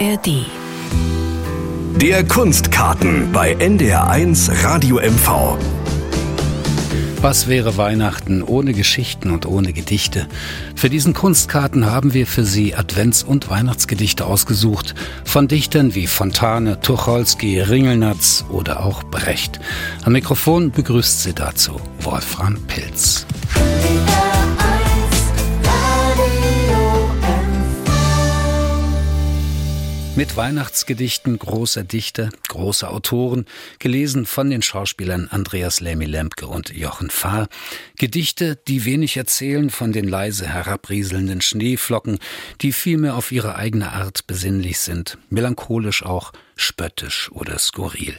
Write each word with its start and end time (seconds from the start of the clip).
ARD. 0.00 0.46
Der 1.96 2.24
Kunstkarten 2.24 3.30
bei 3.32 3.54
NDR1 3.54 4.64
Radio 4.64 4.96
MV. 4.96 5.56
Was 7.20 7.46
wäre 7.46 7.76
Weihnachten 7.76 8.42
ohne 8.42 8.72
Geschichten 8.72 9.30
und 9.30 9.46
ohne 9.46 9.72
Gedichte? 9.72 10.26
Für 10.74 10.90
diesen 10.90 11.14
Kunstkarten 11.14 11.86
haben 11.86 12.12
wir 12.12 12.26
für 12.26 12.44
Sie 12.44 12.74
Advents- 12.74 13.24
und 13.24 13.50
Weihnachtsgedichte 13.50 14.26
ausgesucht. 14.26 14.96
Von 15.24 15.46
Dichtern 15.46 15.94
wie 15.94 16.08
Fontane, 16.08 16.80
Tucholsky, 16.80 17.60
Ringelnatz 17.60 18.44
oder 18.48 18.84
auch 18.84 19.04
Brecht. 19.04 19.60
Am 20.04 20.12
Mikrofon 20.12 20.72
begrüßt 20.72 21.22
Sie 21.22 21.34
dazu 21.34 21.80
Wolfram 22.00 22.60
Pilz. 22.66 23.26
Mit 30.16 30.36
Weihnachtsgedichten 30.36 31.40
großer 31.40 31.82
Dichter, 31.82 32.30
großer 32.46 32.92
Autoren, 32.92 33.46
gelesen 33.80 34.26
von 34.26 34.48
den 34.48 34.62
Schauspielern 34.62 35.26
Andreas 35.28 35.80
Lamy-Lempke 35.80 36.46
und 36.46 36.70
Jochen 36.70 37.10
Fahr. 37.10 37.48
Gedichte, 37.98 38.54
die 38.68 38.84
wenig 38.84 39.16
erzählen 39.16 39.70
von 39.70 39.90
den 39.90 40.06
leise 40.06 40.46
herabrieselnden 40.46 41.40
Schneeflocken, 41.40 42.20
die 42.60 42.70
vielmehr 42.70 43.16
auf 43.16 43.32
ihre 43.32 43.56
eigene 43.56 43.90
Art 43.90 44.28
besinnlich 44.28 44.78
sind, 44.78 45.18
melancholisch 45.30 46.04
auch, 46.04 46.32
spöttisch 46.56 47.30
oder 47.32 47.58
skurril. 47.58 48.14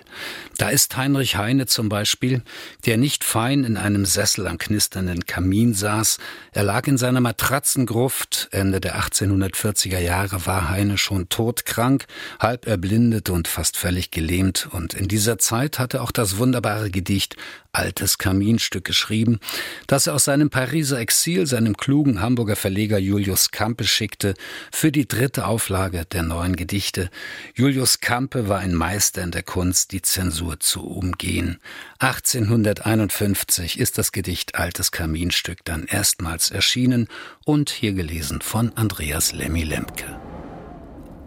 Da 0.58 0.70
ist 0.70 0.96
Heinrich 0.98 1.36
Heine 1.36 1.66
zum 1.66 1.90
Beispiel, 1.90 2.42
der 2.86 2.98
nicht 2.98 3.24
fein 3.24 3.64
in 3.64 3.78
einem 3.78 4.06
Sessel 4.06 4.48
am 4.48 4.58
knisternden 4.58 5.26
Kamin 5.26 5.74
saß. 5.74 6.18
Er 6.52 6.64
lag 6.64 6.88
in 6.88 6.98
seiner 6.98 7.22
Matratzengruft. 7.22 8.50
Ende 8.52 8.80
der 8.80 8.96
1840er 9.00 10.00
Jahre 10.00 10.46
war 10.46 10.70
Heine 10.70 10.98
schon 10.98 11.30
todkrank, 11.30 12.06
halb 12.40 12.68
erblindet 12.68 13.30
und 13.30 13.48
fast 13.48 13.78
völlig 13.78 14.12
gelähmt. 14.12 14.68
Und 14.72 14.94
in 14.94 15.08
dieser 15.08 15.38
Zeit 15.38 15.80
hatte 15.80 16.02
auch 16.02 16.12
das 16.12 16.38
wunderbare 16.38 16.92
Gedicht 16.92 17.36
altes 17.76 18.18
Kaminstück 18.18 18.86
geschrieben, 18.86 19.40
das 19.88 20.08
er 20.08 20.16
aus 20.16 20.26
seinem 20.26 20.50
Pariser 20.50 21.00
Exil 21.00 21.46
seinem 21.46 21.76
klugen 21.76 22.22
Hamburger 22.22 22.56
Verleger 22.56 22.98
Julius 22.98 23.52
Kampe 23.52 23.84
schickte 23.84 24.34
für 24.72 24.92
die 24.92 25.08
dritte 25.08 25.46
Auflage 25.46 26.06
der 26.06 26.24
neuen 26.24 26.56
Gedichte. 26.56 27.10
Julius 27.54 28.00
Kampe 28.26 28.50
war 28.50 28.58
ein 28.58 28.74
Meister 28.74 29.22
in 29.22 29.30
der 29.30 29.44
Kunst, 29.44 29.92
die 29.92 30.02
Zensur 30.02 30.60
zu 30.60 30.84
umgehen. 30.84 31.60
1851 32.00 33.78
ist 33.80 34.00
das 34.00 34.12
Gedicht 34.12 34.56
Altes 34.56 34.90
Kaminstück 34.90 35.64
dann 35.64 35.84
erstmals 35.84 36.50
erschienen 36.50 37.08
und 37.46 37.70
hier 37.70 37.94
gelesen 37.94 38.42
von 38.42 38.76
Andreas 38.76 39.32
Lemmy-Lemke. 39.32 40.20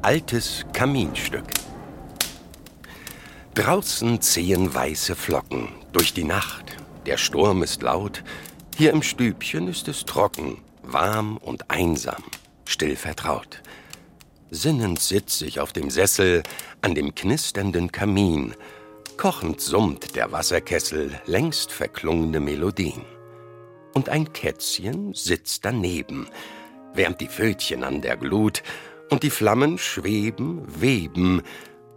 Altes 0.03 0.65
Kaminstück 0.73 1.45
Draußen 3.55 4.21
zehen 4.21 4.75
weiße 4.75 5.15
Flocken 5.15 5.69
durch 5.93 6.12
die 6.12 6.25
Nacht. 6.25 6.79
Der 7.07 7.17
Sturm 7.17 7.62
ist 7.62 7.81
laut. 7.81 8.25
Hier 8.77 8.91
im 8.91 9.05
Stübchen 9.05 9.69
ist 9.69 9.87
es 9.87 10.05
trocken, 10.05 10.59
warm 10.83 11.37
und 11.37 11.71
einsam, 11.71 12.25
still 12.65 12.97
vertraut. 12.97 13.62
Sinnend 14.51 15.01
sitz 15.01 15.43
ich 15.43 15.61
auf 15.61 15.73
dem 15.73 15.91
Sessel 15.91 16.43
an 16.81 16.95
dem 16.95 17.15
knisternden 17.15 17.93
Kamin. 17.93 18.55
Kochend 19.17 19.61
summt 19.61 20.17
der 20.17 20.33
Wasserkessel 20.33 21.21
längst 21.27 21.71
verklungene 21.71 22.41
Melodien. 22.41 23.05
Und 23.95 24.09
ein 24.09 24.33
Kätzchen 24.33 25.13
sitzt 25.13 25.65
daneben, 25.65 26.29
wärmt 26.95 27.21
die 27.21 27.29
Fötchen 27.29 27.85
an 27.85 28.01
der 28.01 28.17
Glut, 28.17 28.63
und 29.11 29.23
die 29.23 29.31
Flammen 29.31 29.79
schweben, 29.79 30.62
weben, 30.81 31.43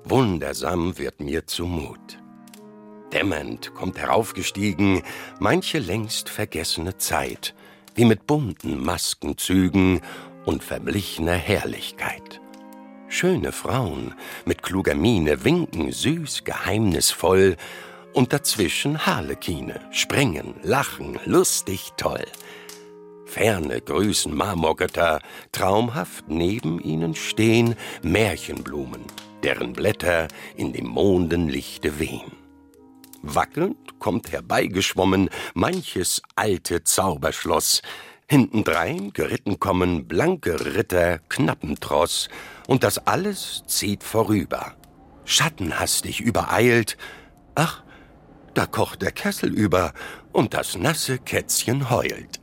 Wundersam 0.03 0.97
wird 0.97 1.19
mir 1.19 1.45
zumut. 1.45 2.17
Dämmernd 3.13 3.73
kommt 3.75 3.99
heraufgestiegen 3.99 5.03
manche 5.39 5.77
längst 5.77 6.29
vergessene 6.29 6.97
Zeit, 6.97 7.53
wie 7.93 8.05
mit 8.05 8.25
bunten 8.25 8.83
Maskenzügen 8.83 10.01
und 10.45 10.63
verblichener 10.63 11.35
Herrlichkeit. 11.35 12.40
Schöne 13.21 13.51
Frauen 13.51 14.15
mit 14.45 14.63
kluger 14.63 14.95
Miene 14.95 15.43
winken 15.45 15.91
süß, 15.91 16.43
geheimnisvoll, 16.43 17.55
und 18.13 18.33
dazwischen 18.33 19.05
Harlekine, 19.05 19.79
springen, 19.91 20.55
lachen, 20.63 21.19
lustig 21.25 21.91
toll. 21.97 22.25
Ferne 23.27 23.79
grüßen 23.79 24.35
Marmorgötter, 24.35 25.19
traumhaft 25.51 26.29
neben 26.29 26.79
ihnen 26.79 27.13
stehen 27.13 27.75
Märchenblumen, 28.01 29.03
deren 29.43 29.73
Blätter 29.73 30.27
in 30.55 30.73
dem 30.73 30.87
Mondenlichte 30.87 31.99
wehen. 31.99 32.31
Wackelnd 33.21 33.99
kommt 33.99 34.31
herbeigeschwommen 34.31 35.29
manches 35.53 36.23
alte 36.35 36.83
Zauberschloss, 36.83 37.83
hintendrein 38.31 39.11
geritten 39.11 39.59
kommen 39.59 40.07
blanke 40.07 40.73
Ritter 40.73 41.19
Knappentross, 41.27 42.29
und 42.65 42.85
das 42.85 43.05
alles 43.05 43.63
zieht 43.67 44.05
vorüber. 44.05 44.73
Schattenhastig 45.25 46.21
übereilt, 46.21 46.95
ach, 47.55 47.83
da 48.53 48.65
kocht 48.65 49.01
der 49.01 49.11
Kessel 49.11 49.53
über 49.53 49.91
und 50.31 50.53
das 50.53 50.77
nasse 50.77 51.17
Kätzchen 51.17 51.89
heult. 51.89 52.40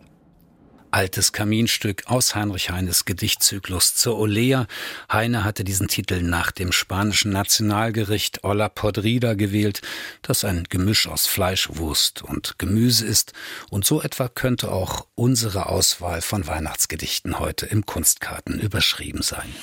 Altes 0.90 1.32
Kaminstück 1.32 2.04
aus 2.06 2.34
Heinrich 2.34 2.70
Heines 2.70 3.04
Gedichtzyklus 3.04 3.94
zur 3.94 4.18
Olea. 4.18 4.66
Heine 5.12 5.44
hatte 5.44 5.64
diesen 5.64 5.88
Titel 5.88 6.22
nach 6.22 6.50
dem 6.50 6.72
spanischen 6.72 7.30
Nationalgericht 7.32 8.44
Olla 8.44 8.68
Podrida 8.68 9.34
gewählt, 9.34 9.82
das 10.22 10.44
ein 10.44 10.64
Gemisch 10.68 11.06
aus 11.06 11.26
Fleisch, 11.26 11.68
Wurst 11.72 12.22
und 12.22 12.58
Gemüse 12.58 13.06
ist. 13.06 13.32
Und 13.70 13.84
so 13.84 14.00
etwa 14.02 14.28
könnte 14.28 14.72
auch 14.72 15.06
unsere 15.14 15.66
Auswahl 15.66 16.22
von 16.22 16.46
Weihnachtsgedichten 16.46 17.38
heute 17.38 17.66
im 17.66 17.84
Kunstkarten 17.84 18.58
überschrieben 18.58 19.22
sein. 19.22 19.54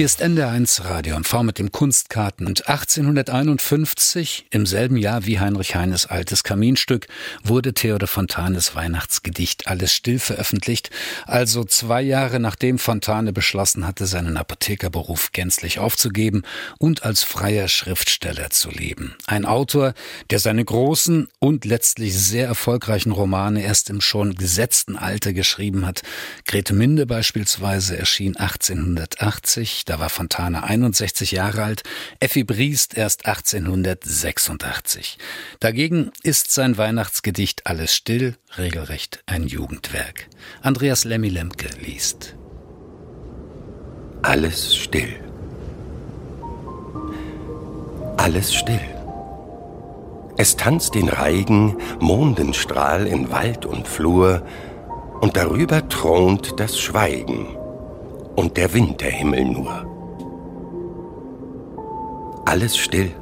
Hier 0.00 0.06
ist 0.06 0.22
NDR1 0.22 0.82
Radio 0.86 1.14
und 1.14 1.28
V 1.28 1.42
mit 1.42 1.58
dem 1.58 1.72
Kunstkarten. 1.72 2.46
Und 2.46 2.66
1851, 2.66 4.46
im 4.48 4.64
selben 4.64 4.96
Jahr 4.96 5.26
wie 5.26 5.40
Heinrich 5.40 5.74
Heines 5.74 6.06
altes 6.06 6.42
Kaminstück, 6.42 7.06
wurde 7.44 7.74
Theodor 7.74 8.08
Fontanes 8.08 8.74
Weihnachtsgedicht 8.74 9.66
Alles 9.66 9.92
still 9.92 10.18
veröffentlicht. 10.18 10.88
Also 11.26 11.64
zwei 11.64 12.00
Jahre 12.00 12.40
nachdem 12.40 12.78
Fontane 12.78 13.34
beschlossen 13.34 13.86
hatte, 13.86 14.06
seinen 14.06 14.38
Apothekerberuf 14.38 15.32
gänzlich 15.32 15.78
aufzugeben 15.80 16.44
und 16.78 17.02
als 17.02 17.22
freier 17.22 17.68
Schriftsteller 17.68 18.48
zu 18.48 18.70
leben. 18.70 19.16
Ein 19.26 19.44
Autor, 19.44 19.92
der 20.30 20.38
seine 20.38 20.64
großen 20.64 21.28
und 21.40 21.66
letztlich 21.66 22.18
sehr 22.18 22.46
erfolgreichen 22.46 23.12
Romane 23.12 23.62
erst 23.62 23.90
im 23.90 24.00
schon 24.00 24.34
gesetzten 24.34 24.96
Alter 24.96 25.34
geschrieben 25.34 25.84
hat. 25.84 26.00
Grete 26.46 26.72
Minde 26.72 27.04
beispielsweise 27.04 27.98
erschien 27.98 28.38
1880. 28.38 29.84
Da 29.90 29.98
war 29.98 30.08
Fontane 30.08 30.62
61 30.62 31.32
Jahre 31.32 31.64
alt, 31.64 31.82
Effi 32.20 32.44
Briest 32.44 32.96
erst 32.96 33.26
1886. 33.26 35.18
Dagegen 35.58 36.12
ist 36.22 36.52
sein 36.52 36.78
Weihnachtsgedicht 36.78 37.66
Alles 37.66 37.96
still 37.96 38.36
regelrecht 38.56 39.24
ein 39.26 39.48
Jugendwerk. 39.48 40.28
Andreas 40.62 41.02
Lemmy-Lemke 41.02 41.70
liest. 41.80 42.36
Alles 44.22 44.76
still. 44.76 45.18
Alles 48.16 48.54
still. 48.54 48.78
Es 50.36 50.54
tanzt 50.54 50.94
den 50.94 51.08
Reigen 51.08 51.78
Mondenstrahl 51.98 53.08
in 53.08 53.32
Wald 53.32 53.66
und 53.66 53.88
Flur, 53.88 54.46
und 55.20 55.36
darüber 55.36 55.88
thront 55.88 56.60
das 56.60 56.78
Schweigen 56.78 57.56
und 58.36 58.56
der 58.56 58.72
Winterhimmel 58.74 59.44
nur. 59.44 59.86
Alles 62.44 62.76
still, 62.76 63.12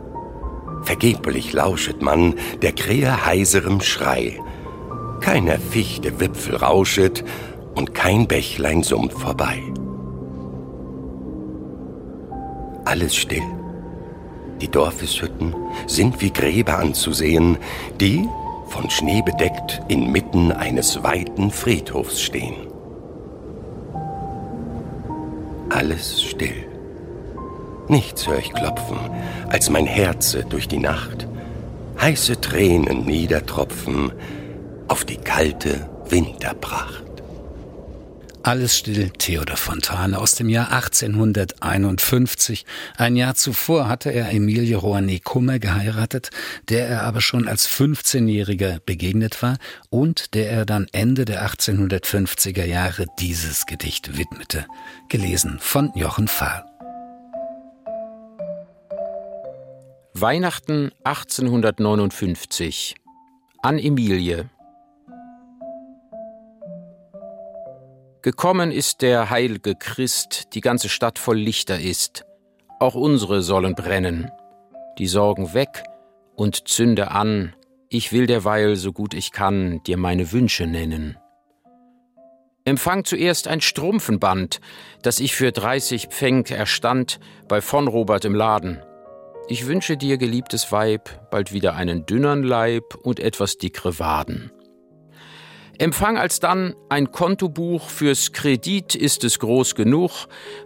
vergeblich 0.83 1.53
lauschet 1.53 2.03
man 2.03 2.35
der 2.63 2.73
Krähe 2.73 3.27
heiserem 3.27 3.81
Schrei. 3.81 4.41
Keiner 5.21 5.59
Fichte 5.59 6.21
Wipfel 6.21 6.57
rauschet 6.57 7.25
und 7.75 7.95
kein 7.95 8.27
Bächlein 8.27 8.83
summt 8.83 9.13
vorbei. 9.13 9.63
Alles 12.85 13.15
still. 13.15 13.43
Die 14.61 14.69
Dorfeshütten 14.69 15.55
sind 15.87 16.21
wie 16.21 16.33
Gräber 16.33 16.79
anzusehen, 16.79 17.59
die, 18.01 18.27
von 18.67 18.89
Schnee 18.91 19.23
bedeckt, 19.23 19.83
inmitten 19.89 20.53
eines 20.53 21.03
weiten 21.03 21.51
Friedhofs 21.51 22.21
stehen. 22.21 22.55
Alles 25.79 26.23
still. 26.23 26.67
Nichts 27.87 28.27
hör 28.27 28.39
ich 28.39 28.53
klopfen, 28.53 28.99
als 29.49 29.71
mein 29.71 29.87
Herze 29.87 30.45
durch 30.45 30.67
die 30.67 30.79
Nacht 30.79 31.29
heiße 32.01 32.41
Tränen 32.41 33.05
niedertropfen 33.07 34.13
auf 34.89 35.05
die 35.05 35.17
kalte 35.17 35.89
Winterpracht. 36.09 37.08
Alles 38.49 38.79
still, 38.79 39.11
Theodor 39.11 39.59
Fontane 39.59 40.19
aus 40.19 40.35
dem 40.35 40.49
Jahr 40.49 40.73
1851. 40.73 42.65
Ein 42.97 43.15
Jahr 43.15 43.35
zuvor 43.35 43.91
hatte 43.91 44.09
er 44.09 44.31
Emilie 44.31 44.77
Rouanet 44.79 45.23
Kummer 45.23 45.59
geheiratet, 45.59 46.31
der 46.71 46.89
er 46.89 47.03
aber 47.03 47.21
schon 47.21 47.47
als 47.47 47.69
15-Jähriger 47.69 48.81
begegnet 48.87 49.43
war 49.43 49.59
und 49.91 50.33
der 50.33 50.51
er 50.51 50.65
dann 50.65 50.87
Ende 50.93 51.27
der 51.27 51.47
1850er 51.47 52.65
Jahre 52.65 53.05
dieses 53.19 53.67
Gedicht 53.67 54.17
widmete. 54.17 54.65
Gelesen 55.11 55.59
von 55.61 55.93
Jochen 55.95 56.27
Fahl. 56.27 56.65
Weihnachten 60.15 60.91
1859 61.05 62.95
an 63.61 63.79
Emilie 63.79 64.49
Gekommen 68.21 68.73
ist 68.73 69.03
der 69.03 69.31
heilige 69.31 69.77
Christ, 69.77 70.49
die 70.55 70.61
ganze 70.61 70.89
Stadt 70.89 71.21
voll 71.21 71.39
Lichter 71.39 71.79
ist. 71.79 72.25
Auch 72.81 72.97
unsere 72.97 73.43
sollen 73.43 73.77
brennen. 73.77 74.31
Die 74.99 75.07
Sorgen 75.07 75.55
weg 75.55 75.85
und 76.35 76.69
zünde 76.69 77.13
an. 77.13 77.55
Ich 77.89 78.13
will 78.13 78.27
derweil, 78.27 78.75
so 78.75 78.93
gut 78.93 79.15
ich 79.15 79.31
kann, 79.31 79.81
dir 79.85 79.97
meine 79.97 80.33
Wünsche 80.33 80.67
nennen. 80.67 81.17
Empfang 82.65 83.05
zuerst 83.05 83.47
ein 83.47 83.61
Strumpfenband, 83.61 84.61
das 85.03 85.21
ich 85.21 85.37
für 85.37 85.53
dreißig 85.53 86.09
Pfennig 86.09 86.51
erstand 86.51 87.21
bei 87.49 87.61
von 87.61 87.87
Robert 87.87 88.25
im 88.25 88.35
Laden. 88.35 88.83
Ich 89.47 89.67
wünsche 89.67 89.97
dir, 89.97 90.19
geliebtes 90.19 90.73
Weib, 90.73 91.31
bald 91.31 91.53
wieder 91.53 91.77
einen 91.77 92.05
dünnern 92.05 92.43
Leib 92.43 92.97
und 92.97 93.21
etwas 93.21 93.59
dickere 93.59 93.99
Waden. 93.99 94.51
Empfang 95.81 96.19
alsdann 96.19 96.75
ein 96.89 97.13
Kontobuch, 97.13 97.89
fürs 97.89 98.33
Kredit 98.33 98.97
ist 98.97 99.23
es 99.23 99.39
groß 99.39 99.77
genug, 99.77 100.11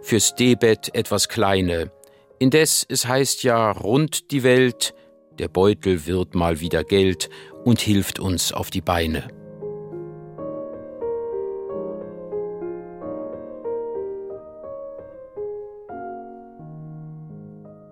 fürs 0.01 0.33
Debet 0.33 0.95
etwas 0.95 1.29
kleine. 1.29 1.91
Indes, 2.39 2.83
es 2.89 3.07
heißt 3.07 3.43
ja 3.43 3.69
rund 3.69 4.31
die 4.31 4.41
Welt, 4.41 4.95
der 5.37 5.49
Beutel 5.49 6.07
wird 6.07 6.33
mal 6.33 6.61
wieder 6.61 6.83
Geld 6.83 7.29
und 7.63 7.79
hilft 7.79 8.19
uns 8.19 8.53
auf 8.53 8.71
die 8.71 8.81
Beine. 8.81 9.27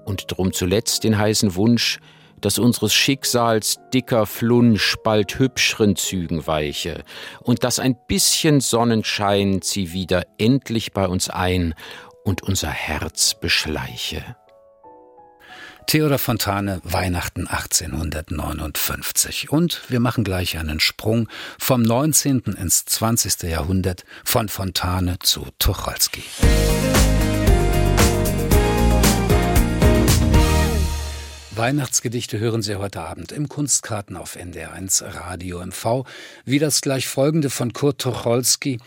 Und 0.05 0.25
drum 0.25 0.53
zuletzt 0.53 1.03
den 1.03 1.19
heißen 1.19 1.53
Wunsch, 1.53 1.99
dass 2.41 2.59
unseres 2.59 2.93
Schicksals 2.93 3.77
dicker 3.93 4.25
Flunsch 4.25 4.97
bald 5.03 5.39
hübscheren 5.39 5.95
Zügen 5.95 6.45
weiche 6.47 7.03
und 7.39 7.63
dass 7.63 7.79
ein 7.79 7.95
bisschen 8.07 8.59
Sonnenschein 8.59 9.61
sie 9.63 9.93
wieder 9.93 10.23
endlich 10.37 10.91
bei 10.91 11.07
uns 11.07 11.29
ein 11.29 11.73
und 12.23 12.43
unser 12.43 12.69
Herz 12.69 13.35
beschleiche. 13.39 14.35
Theodor 15.87 16.19
Fontane, 16.19 16.79
Weihnachten 16.83 17.47
1859. 17.47 19.51
Und 19.51 19.81
wir 19.89 19.99
machen 19.99 20.23
gleich 20.23 20.57
einen 20.57 20.79
Sprung 20.79 21.27
vom 21.59 21.81
19. 21.81 22.55
ins 22.57 22.85
20. 22.85 23.49
Jahrhundert 23.49 24.05
von 24.23 24.47
Fontane 24.47 25.19
zu 25.19 25.47
Tucholsky. 25.59 26.23
Weihnachtsgedichte 31.61 32.39
hören 32.39 32.63
Sie 32.63 32.77
heute 32.77 33.01
Abend 33.01 33.31
im 33.31 33.47
Kunstkarten 33.47 34.17
auf 34.17 34.35
NDR1 34.35 35.03
Radio 35.13 35.63
MV. 35.63 36.05
Wie 36.43 36.57
das 36.57 36.81
gleich 36.81 37.07
folgende 37.07 37.51
von 37.51 37.71
Kurt 37.71 38.01
Tucholsky, 38.01 38.79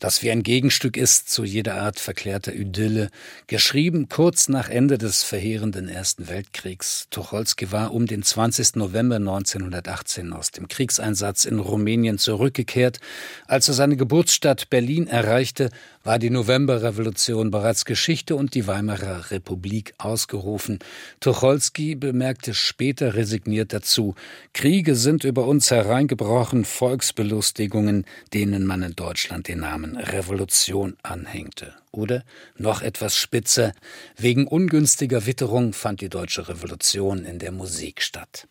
das 0.00 0.22
wie 0.22 0.30
ein 0.30 0.42
Gegenstück 0.42 0.96
ist 0.96 1.28
zu 1.28 1.44
jeder 1.44 1.74
Art 1.74 2.00
verklärter 2.00 2.54
Idylle, 2.54 3.10
geschrieben 3.48 4.08
kurz 4.08 4.48
nach 4.48 4.70
Ende 4.70 4.96
des 4.96 5.22
verheerenden 5.22 5.90
Ersten 5.90 6.26
Weltkriegs. 6.26 7.06
Tucholsky 7.10 7.70
war 7.70 7.92
um 7.92 8.06
den 8.06 8.22
20. 8.22 8.76
November 8.76 9.16
1918 9.16 10.32
aus 10.32 10.52
dem 10.52 10.68
Kriegseinsatz 10.68 11.44
in 11.44 11.58
Rumänien 11.58 12.16
zurückgekehrt. 12.16 12.98
Als 13.46 13.68
er 13.68 13.74
seine 13.74 13.98
Geburtsstadt 13.98 14.70
Berlin 14.70 15.06
erreichte, 15.06 15.68
war 16.04 16.18
die 16.18 16.30
Novemberrevolution 16.30 17.50
bereits 17.50 17.84
Geschichte 17.84 18.36
und 18.36 18.54
die 18.54 18.66
Weimarer 18.66 19.30
Republik 19.30 19.94
ausgerufen. 19.98 20.78
Tucholsky 21.20 21.94
bemerkte 21.94 22.54
später 22.54 23.14
resigniert 23.14 23.72
dazu, 23.72 24.14
Kriege 24.52 24.94
sind 24.94 25.24
über 25.24 25.46
uns 25.46 25.70
hereingebrochen, 25.70 26.64
Volksbelustigungen, 26.64 28.04
denen 28.32 28.66
man 28.66 28.82
in 28.82 28.96
Deutschland 28.96 29.48
den 29.48 29.60
Namen 29.60 29.96
Revolution 29.96 30.96
anhängte. 31.02 31.74
Oder 31.92 32.24
noch 32.56 32.80
etwas 32.80 33.16
spitzer, 33.16 33.72
wegen 34.16 34.46
ungünstiger 34.46 35.26
Witterung 35.26 35.74
fand 35.74 36.00
die 36.00 36.08
deutsche 36.08 36.48
Revolution 36.48 37.26
in 37.26 37.38
der 37.38 37.52
Musik 37.52 38.00
statt. 38.00 38.48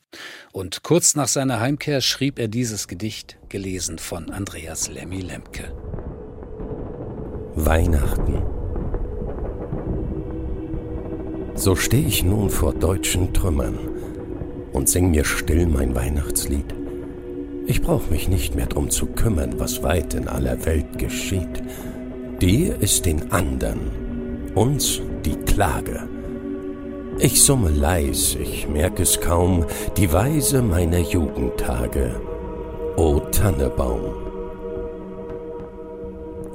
Und 0.52 0.84
kurz 0.84 1.16
nach 1.16 1.28
seiner 1.28 1.60
Heimkehr 1.60 2.02
schrieb 2.02 2.38
er 2.38 2.48
dieses 2.48 2.88
Gedicht, 2.88 3.38
gelesen 3.50 3.98
von 3.98 4.30
Andreas 4.30 4.90
Lemmy-Lemke. 4.90 6.01
Weihnachten. 7.56 8.44
So 11.56 11.76
steh 11.76 12.00
ich 12.00 12.24
nun 12.24 12.50
vor 12.50 12.74
deutschen 12.74 13.34
Trümmern 13.34 13.78
und 14.72 14.88
sing 14.88 15.12
mir 15.12 15.26
still 15.26 15.68
mein 15.68 15.94
Weihnachtslied. 15.94 16.74
Ich 17.68 17.82
brauch 17.82 18.10
mich 18.10 18.30
nicht 18.30 18.56
mehr 18.56 18.68
drum 18.68 18.90
zu 18.90 19.06
kümmern, 19.06 19.56
was 19.58 19.84
weit 19.84 20.14
in 20.14 20.30
aller 20.30 20.66
Welt 20.66 20.98
geschieht. 20.98 21.62
Dir 22.40 22.82
ist 22.82 23.06
den 23.06 23.32
andern, 23.34 23.80
uns 24.56 25.02
die 25.26 25.36
Klage. 25.36 26.08
Ich 27.20 27.44
summe 27.44 27.70
leis, 27.70 28.38
ich 28.42 28.70
merk 28.70 29.00
es 29.00 29.20
kaum, 29.20 29.66
die 29.98 30.12
Weise 30.14 30.62
meiner 30.62 31.00
Jugendtage. 31.00 32.20
O 32.96 33.20
Tannebaum, 33.20 34.21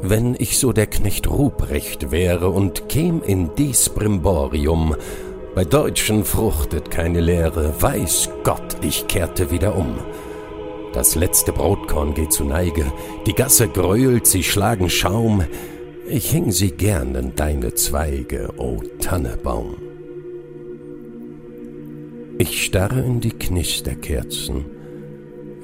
wenn 0.03 0.37
ich 0.39 0.59
so 0.59 0.73
der 0.73 0.87
Knecht 0.87 1.29
Ruprecht 1.31 2.11
wäre 2.11 2.51
und 2.51 2.89
käm 2.89 3.23
in 3.23 3.51
dies 3.57 3.89
Brimborium, 3.89 4.95
bei 5.55 5.65
Deutschen 5.65 6.25
fruchtet 6.25 6.91
keine 6.91 7.21
Lehre, 7.21 7.75
weiß 7.81 8.29
Gott, 8.45 8.77
ich 8.83 9.07
kehrte 9.09 9.51
wieder 9.51 9.75
um. 9.75 9.99
Das 10.93 11.15
letzte 11.15 11.53
Brotkorn 11.53 12.15
geht 12.15 12.33
zu 12.33 12.45
Neige, 12.45 12.93
die 13.27 13.35
Gasse 13.35 13.69
grölt, 13.69 14.27
sie 14.27 14.43
schlagen 14.43 14.91
Schaum, 14.91 15.45
ich 16.09 16.33
häng 16.33 16.53
sie 16.53 16.71
gern 16.71 17.15
in 17.15 17.35
deine 17.35 17.75
Zweige, 17.75 18.51
o 18.59 18.81
Tannebaum. 19.01 19.77
Ich 22.39 22.65
starre 22.65 23.01
in 23.01 23.21
die 23.21 23.31
Knisterkerzen. 23.31 24.67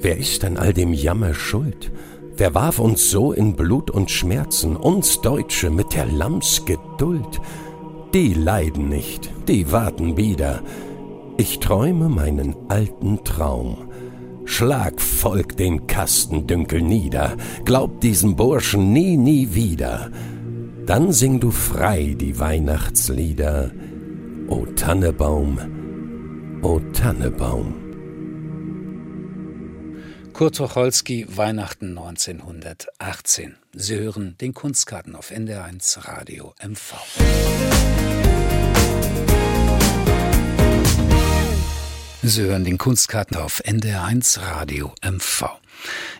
Wer 0.01 0.17
ist 0.17 0.43
an 0.43 0.57
all 0.57 0.73
dem 0.73 0.91
Jammer 0.91 1.35
schuld? 1.35 1.91
Wer 2.35 2.55
warf 2.55 2.79
uns 2.79 3.11
so 3.11 3.31
in 3.31 3.55
Blut 3.55 3.91
und 3.91 4.09
Schmerzen, 4.09 4.75
uns 4.75 5.21
Deutsche 5.21 5.69
mit 5.69 5.93
der 5.93 6.07
Lammsgeduld? 6.07 7.39
Die 8.13 8.33
leiden 8.33 8.89
nicht, 8.89 9.31
die 9.47 9.71
warten 9.71 10.17
wieder. 10.17 10.61
Ich 11.37 11.59
träume 11.59 12.09
meinen 12.09 12.55
alten 12.69 13.23
Traum. 13.23 13.89
Schlag 14.45 14.99
Volk 14.99 15.57
den 15.57 15.85
Kastendünkel 15.85 16.81
nieder, 16.81 17.37
glaub 17.65 18.01
diesem 18.01 18.35
Burschen 18.35 18.91
nie, 18.91 19.15
nie 19.15 19.53
wieder. 19.53 20.09
Dann 20.87 21.11
sing 21.11 21.39
du 21.39 21.51
frei 21.51 22.15
die 22.19 22.39
Weihnachtslieder. 22.39 23.71
O 24.47 24.65
Tannebaum, 24.75 25.59
o 26.61 26.79
Tannebaum. 26.93 27.82
Kurt 30.33 30.55
Tucholsky, 30.55 31.27
Weihnachten 31.29 31.95
1918. 31.95 33.55
Sie 33.71 33.99
hören 33.99 34.35
den 34.41 34.55
Kunstkarten 34.55 35.15
auf 35.15 35.31
NDR1 35.31 36.07
Radio 36.07 36.55
MV. 36.59 36.95
Sie 42.23 42.41
hören 42.41 42.63
den 42.63 42.79
Kunstkarten 42.79 43.37
auf 43.37 43.61
NDR1 43.63 44.41
Radio 44.41 44.95
MV. 45.03 45.62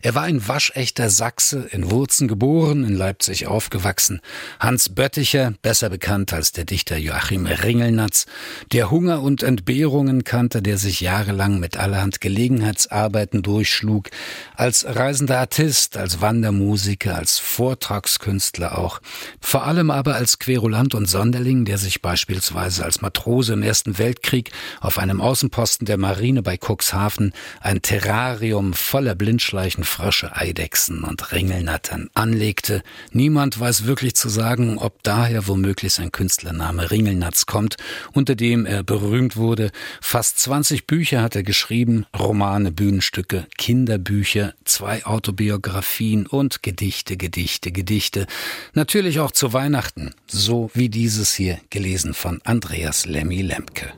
Er 0.01 0.15
war 0.15 0.23
ein 0.23 0.47
waschechter 0.47 1.09
Sachse, 1.09 1.67
in 1.71 1.89
Wurzen 1.89 2.27
geboren, 2.27 2.83
in 2.83 2.95
Leipzig 2.95 3.47
aufgewachsen. 3.47 4.21
Hans 4.59 4.89
Bötticher, 4.89 5.53
besser 5.61 5.89
bekannt 5.89 6.33
als 6.33 6.51
der 6.51 6.65
Dichter 6.65 6.97
Joachim 6.97 7.45
Ringelnatz, 7.45 8.25
der 8.71 8.91
Hunger 8.91 9.21
und 9.21 9.43
Entbehrungen 9.43 10.23
kannte, 10.23 10.61
der 10.61 10.77
sich 10.77 11.01
jahrelang 11.01 11.59
mit 11.59 11.77
allerhand 11.77 12.21
Gelegenheitsarbeiten 12.21 13.41
durchschlug, 13.41 14.09
als 14.55 14.85
reisender 14.85 15.39
Artist, 15.39 15.97
als 15.97 16.21
Wandermusiker, 16.21 17.15
als 17.15 17.39
Vortragskünstler 17.39 18.77
auch, 18.77 18.99
vor 19.39 19.65
allem 19.65 19.91
aber 19.91 20.15
als 20.15 20.39
Querulant 20.39 20.95
und 20.95 21.05
Sonderling, 21.05 21.65
der 21.65 21.77
sich 21.77 22.01
beispielsweise 22.01 22.83
als 22.83 23.01
Matrose 23.01 23.53
im 23.53 23.63
Ersten 23.63 23.97
Weltkrieg 23.97 24.51
auf 24.81 24.97
einem 24.97 25.21
Außenposten 25.21 25.85
der 25.85 25.97
Marine 25.97 26.41
bei 26.41 26.57
Cuxhaven 26.57 27.33
ein 27.61 27.81
Terrarium 27.81 28.73
voller 28.73 29.15
Blindschleichen, 29.15 29.52
Frösche, 29.53 30.35
Eidechsen 30.35 31.03
und 31.03 31.31
Ringelnattern 31.31 32.09
anlegte. 32.15 32.81
Niemand 33.11 33.59
weiß 33.59 33.85
wirklich 33.85 34.15
zu 34.15 34.27
sagen, 34.27 34.79
ob 34.79 35.03
daher 35.03 35.47
womöglich 35.47 35.93
sein 35.93 36.11
Künstlername 36.11 36.89
Ringelnatz 36.89 37.45
kommt, 37.45 37.77
unter 38.13 38.33
dem 38.35 38.65
er 38.65 38.83
berühmt 38.83 39.37
wurde. 39.37 39.71
Fast 40.01 40.39
20 40.39 40.87
Bücher 40.87 41.21
hat 41.21 41.35
er 41.35 41.43
geschrieben, 41.43 42.05
Romane, 42.17 42.71
Bühnenstücke, 42.71 43.45
Kinderbücher, 43.57 44.55
zwei 44.65 45.05
Autobiografien 45.05 46.25
und 46.25 46.63
Gedichte, 46.63 47.15
Gedichte, 47.15 47.71
Gedichte. 47.71 48.25
Natürlich 48.73 49.19
auch 49.19 49.31
zu 49.31 49.53
Weihnachten, 49.53 50.15
so 50.27 50.71
wie 50.73 50.89
dieses 50.89 51.33
hier, 51.33 51.59
gelesen 51.69 52.15
von 52.15 52.41
Andreas 52.43 53.05
Lemmy 53.05 53.43
Lemke. 53.43 53.93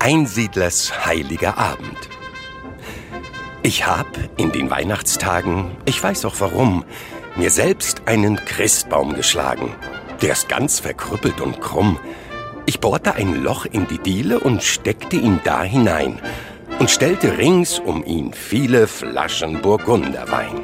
Einsiedlers 0.00 1.06
heiliger 1.06 1.56
Abend. 1.56 2.19
Ich 3.62 3.86
hab 3.86 4.06
in 4.38 4.52
den 4.52 4.70
Weihnachtstagen, 4.70 5.72
ich 5.84 6.02
weiß 6.02 6.24
auch 6.24 6.36
warum, 6.38 6.82
mir 7.36 7.50
selbst 7.50 8.02
einen 8.06 8.36
Christbaum 8.36 9.12
geschlagen. 9.14 9.74
Der 10.22 10.32
ist 10.32 10.48
ganz 10.48 10.80
verkrüppelt 10.80 11.42
und 11.42 11.60
krumm. 11.60 11.98
Ich 12.64 12.80
bohrte 12.80 13.16
ein 13.16 13.42
Loch 13.42 13.66
in 13.66 13.86
die 13.86 13.98
Diele 13.98 14.40
und 14.40 14.62
steckte 14.62 15.16
ihn 15.16 15.40
da 15.44 15.62
hinein 15.62 16.20
und 16.78 16.90
stellte 16.90 17.36
rings 17.36 17.78
um 17.78 18.02
ihn 18.02 18.32
viele 18.32 18.86
Flaschen 18.86 19.60
Burgunderwein 19.60 20.62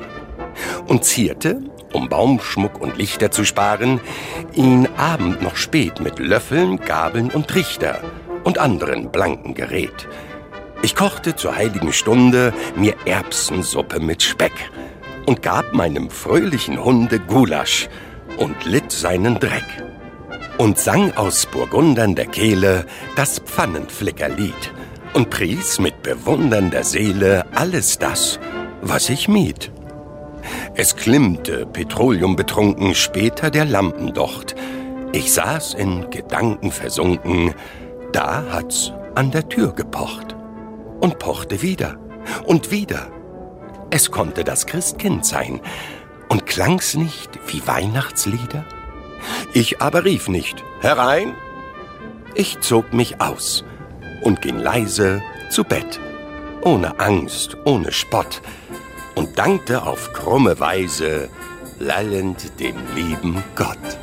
und 0.86 1.04
zierte, 1.04 1.60
um 1.92 2.08
Baumschmuck 2.08 2.80
und 2.80 2.96
Lichter 2.96 3.30
zu 3.30 3.44
sparen, 3.44 4.00
ihn 4.54 4.88
abend 4.96 5.42
noch 5.42 5.56
spät 5.56 6.00
mit 6.00 6.18
Löffeln, 6.18 6.78
Gabeln 6.78 7.30
und 7.30 7.48
Trichter 7.48 8.00
und 8.42 8.56
anderen 8.56 9.12
blanken 9.12 9.52
Gerät. 9.52 10.08
Ich 10.82 10.94
kochte 10.94 11.34
zur 11.34 11.56
heiligen 11.56 11.92
Stunde 11.92 12.52
mir 12.76 12.94
Erbsensuppe 13.06 13.98
mit 13.98 14.22
Speck 14.22 14.52
und 15.26 15.42
gab 15.42 15.72
meinem 15.72 16.10
fröhlichen 16.10 16.82
Hunde 16.82 17.18
Gulasch 17.18 17.88
und 18.36 18.64
litt 18.64 18.92
seinen 18.92 19.40
Dreck 19.40 19.64
und 20.58 20.78
sang 20.78 21.12
aus 21.16 21.46
burgundernder 21.46 22.26
Kehle 22.26 22.86
das 23.16 23.38
Pfannenflickerlied 23.40 24.72
und 25.14 25.30
pries 25.30 25.80
mit 25.80 26.02
bewundernder 26.02 26.84
Seele 26.84 27.46
alles 27.54 27.98
das, 27.98 28.38
was 28.82 29.08
ich 29.08 29.28
mied. 29.28 29.72
Es 30.74 30.94
klimmte, 30.94 31.66
petroleumbetrunken, 31.66 32.94
später 32.94 33.50
der 33.50 33.64
Lampendocht. 33.64 34.54
Ich 35.12 35.32
saß 35.32 35.74
in 35.74 36.10
Gedanken 36.10 36.70
versunken, 36.70 37.54
da 38.12 38.44
hat's 38.50 38.92
an 39.14 39.30
der 39.30 39.48
Tür 39.48 39.72
gepocht 39.72 40.35
und 41.00 41.18
pochte 41.18 41.62
wieder 41.62 41.98
und 42.44 42.70
wieder. 42.70 43.10
Es 43.90 44.10
konnte 44.10 44.44
das 44.44 44.66
Christkind 44.66 45.24
sein 45.24 45.60
und 46.28 46.46
klang's 46.46 46.94
nicht 46.94 47.30
wie 47.46 47.66
Weihnachtslieder? 47.66 48.64
Ich 49.52 49.80
aber 49.80 50.04
rief 50.04 50.28
nicht 50.28 50.62
herein. 50.80 51.34
Ich 52.34 52.60
zog 52.60 52.92
mich 52.92 53.20
aus 53.20 53.64
und 54.22 54.42
ging 54.42 54.58
leise 54.58 55.22
zu 55.50 55.64
Bett, 55.64 56.00
ohne 56.62 56.98
Angst, 57.00 57.56
ohne 57.64 57.92
Spott, 57.92 58.42
und 59.14 59.38
dankte 59.38 59.84
auf 59.84 60.12
krumme 60.12 60.60
Weise 60.60 61.30
lallend 61.78 62.60
dem 62.60 62.76
lieben 62.94 63.42
Gott. 63.54 63.98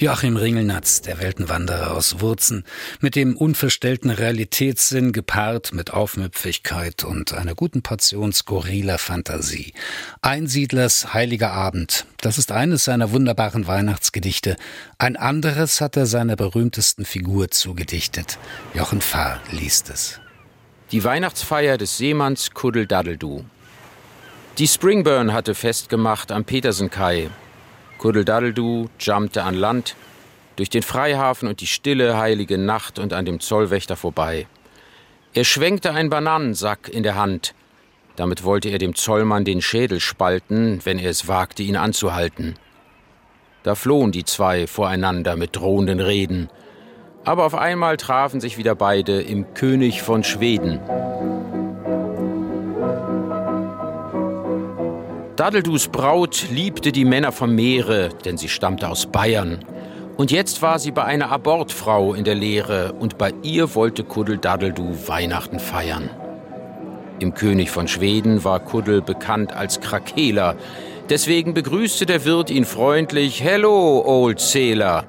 Joachim 0.00 0.38
Ringelnatz, 0.38 1.02
der 1.02 1.20
Weltenwanderer 1.20 1.94
aus 1.94 2.20
Wurzen, 2.20 2.64
mit 3.00 3.14
dem 3.16 3.36
unverstellten 3.36 4.08
Realitätssinn 4.08 5.12
gepaart 5.12 5.74
mit 5.74 5.92
Aufmüpfigkeit 5.92 7.04
und 7.04 7.34
einer 7.34 7.54
guten 7.54 7.82
Portion 7.82 8.32
skurriler 8.32 8.96
Fantasie. 8.96 9.74
Einsiedlers 10.22 11.12
Heiliger 11.12 11.52
Abend, 11.52 12.06
das 12.22 12.38
ist 12.38 12.50
eines 12.50 12.86
seiner 12.86 13.12
wunderbaren 13.12 13.66
Weihnachtsgedichte. 13.66 14.56
Ein 14.96 15.18
anderes 15.18 15.82
hat 15.82 15.98
er 15.98 16.06
seiner 16.06 16.36
berühmtesten 16.36 17.04
Figur 17.04 17.50
zugedichtet. 17.50 18.38
Jochen 18.72 19.02
Fahr 19.02 19.38
liest 19.50 19.90
es. 19.90 20.18
Die 20.92 21.04
Weihnachtsfeier 21.04 21.76
des 21.76 21.98
Seemanns 21.98 22.52
Kuddel 22.52 22.86
Daddeldu. 22.86 23.44
Die 24.56 24.66
Springburn 24.66 25.34
hatte 25.34 25.54
festgemacht 25.54 26.32
am 26.32 26.46
Petersenkai, 26.46 27.28
Kuddeldaddeldu 28.00 28.88
jumpte 28.98 29.44
an 29.44 29.54
Land, 29.54 29.94
durch 30.56 30.70
den 30.70 30.82
Freihafen 30.82 31.46
und 31.48 31.60
die 31.60 31.66
stille, 31.66 32.16
heilige 32.16 32.56
Nacht 32.56 32.98
und 32.98 33.12
an 33.12 33.26
dem 33.26 33.40
Zollwächter 33.40 33.94
vorbei. 33.94 34.46
Er 35.34 35.44
schwenkte 35.44 35.92
einen 35.92 36.08
Bananensack 36.08 36.88
in 36.88 37.02
der 37.02 37.16
Hand. 37.16 37.54
Damit 38.16 38.42
wollte 38.42 38.70
er 38.70 38.78
dem 38.78 38.94
Zollmann 38.94 39.44
den 39.44 39.60
Schädel 39.60 40.00
spalten, 40.00 40.80
wenn 40.84 40.98
er 40.98 41.10
es 41.10 41.28
wagte, 41.28 41.62
ihn 41.62 41.76
anzuhalten. 41.76 42.54
Da 43.64 43.74
flohen 43.74 44.12
die 44.12 44.24
zwei 44.24 44.66
voreinander 44.66 45.36
mit 45.36 45.54
drohenden 45.54 46.00
Reden. 46.00 46.48
Aber 47.26 47.44
auf 47.44 47.54
einmal 47.54 47.98
trafen 47.98 48.40
sich 48.40 48.56
wieder 48.56 48.74
beide 48.74 49.20
im 49.20 49.52
König 49.52 50.00
von 50.00 50.24
Schweden. 50.24 50.80
Dadeldus 55.40 55.88
Braut 55.88 56.50
liebte 56.50 56.92
die 56.92 57.06
Männer 57.06 57.32
vom 57.32 57.54
Meere, 57.54 58.10
denn 58.26 58.36
sie 58.36 58.50
stammte 58.50 58.90
aus 58.90 59.06
Bayern. 59.06 59.64
Und 60.18 60.30
jetzt 60.30 60.60
war 60.60 60.78
sie 60.78 60.90
bei 60.90 61.04
einer 61.04 61.32
Abortfrau 61.32 62.12
in 62.12 62.24
der 62.24 62.34
Lehre 62.34 62.92
und 62.92 63.16
bei 63.16 63.32
ihr 63.42 63.74
wollte 63.74 64.04
Kuddel 64.04 64.36
Dadeldu 64.36 64.94
Weihnachten 65.06 65.58
feiern. 65.58 66.10
Im 67.20 67.32
König 67.32 67.70
von 67.70 67.88
Schweden 67.88 68.44
war 68.44 68.60
Kuddel 68.60 69.00
bekannt 69.00 69.54
als 69.54 69.80
Krakeler. 69.80 70.56
Deswegen 71.08 71.54
begrüßte 71.54 72.04
der 72.04 72.26
Wirt 72.26 72.50
ihn 72.50 72.66
freundlich: 72.66 73.42
Hello, 73.42 74.04
Old 74.04 74.40
Sailor. 74.40 75.06